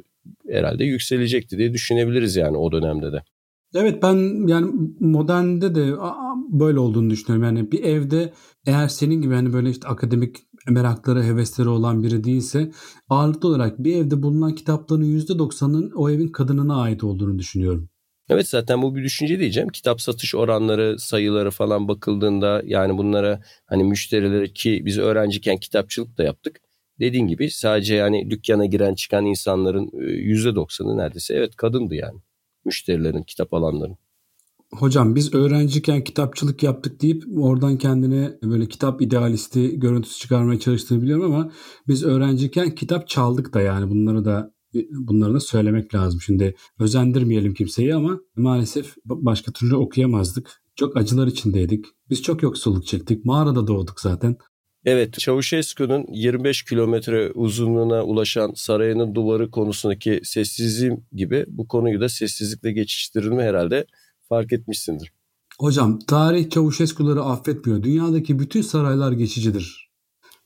[0.48, 3.22] herhalde yükselecekti diye düşünebiliriz yani o dönemde de.
[3.74, 5.96] Evet ben yani modernde de
[6.48, 7.56] böyle olduğunu düşünüyorum.
[7.56, 8.32] Yani bir evde
[8.66, 10.36] eğer senin gibi hani böyle işte akademik
[10.68, 12.70] merakları, hevesleri olan biri değilse
[13.08, 17.88] ağırlıklı olarak bir evde bulunan kitapların %90'ının o evin kadınına ait olduğunu düşünüyorum.
[18.28, 19.68] Evet zaten bu bir düşünce diyeceğim.
[19.68, 26.22] Kitap satış oranları, sayıları falan bakıldığında yani bunlara hani müşterileri ki biz öğrenciyken kitapçılık da
[26.22, 26.60] yaptık.
[27.00, 32.20] Dediğin gibi sadece yani dükkana giren çıkan insanların %90'ı neredeyse evet kadındı yani
[32.64, 33.96] müşterilerin, kitap alanların.
[34.74, 41.24] Hocam biz öğrenciyken kitapçılık yaptık deyip oradan kendine böyle kitap idealisti görüntüsü çıkarmaya çalıştığını biliyorum
[41.24, 41.52] ama
[41.88, 44.54] biz öğrenciyken kitap çaldık da yani bunları da
[44.90, 46.20] bunları da söylemek lazım.
[46.20, 50.62] Şimdi özendirmeyelim kimseyi ama maalesef başka türlü okuyamazdık.
[50.76, 51.84] Çok acılar içindeydik.
[52.10, 53.24] Biz çok yoksulluk çektik.
[53.24, 54.36] Mağarada doğduk zaten.
[54.84, 62.72] Evet, Çavuşescu'nun 25 kilometre uzunluğuna ulaşan sarayının duvarı konusundaki sessizliğim gibi bu konuyu da sessizlikle
[62.72, 63.86] geçiştirme herhalde
[64.28, 65.12] fark etmişsindir.
[65.58, 67.82] Hocam tarih Çavuşescu'ları affetmiyor.
[67.82, 69.90] Dünyadaki bütün saraylar geçicidir.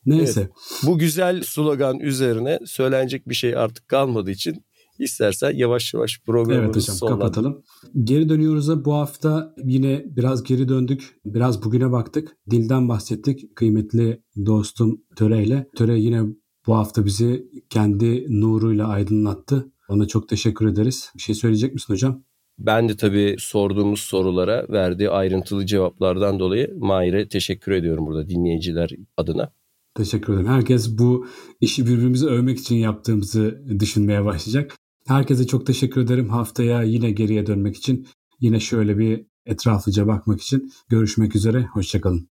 [0.06, 0.40] Neyse.
[0.40, 0.50] Evet,
[0.82, 4.64] bu güzel slogan üzerine söylenecek bir şey artık kalmadığı için
[4.98, 7.20] İstersen yavaş yavaş programımızı Evet hocam sonlandır.
[7.20, 7.62] kapatalım.
[8.04, 11.16] Geri dönüyoruz da bu hafta yine biraz geri döndük.
[11.24, 12.36] Biraz bugüne baktık.
[12.50, 13.56] Dilden bahsettik.
[13.56, 15.68] Kıymetli dostum Töre ile.
[15.76, 16.22] Töre yine
[16.66, 19.72] bu hafta bizi kendi nuruyla aydınlattı.
[19.88, 21.10] Ona çok teşekkür ederiz.
[21.16, 22.24] Bir şey söyleyecek misin hocam?
[22.58, 29.52] Ben de tabii sorduğumuz sorulara verdiği ayrıntılı cevaplardan dolayı Mahir'e teşekkür ediyorum burada dinleyiciler adına.
[29.94, 30.46] Teşekkür ederim.
[30.48, 31.26] Herkes bu
[31.60, 34.76] işi birbirimizi övmek için yaptığımızı düşünmeye başlayacak.
[35.06, 36.28] Herkese çok teşekkür ederim.
[36.28, 38.06] Haftaya yine geriye dönmek için,
[38.40, 41.62] yine şöyle bir etraflıca bakmak için görüşmek üzere.
[41.62, 42.33] Hoşçakalın.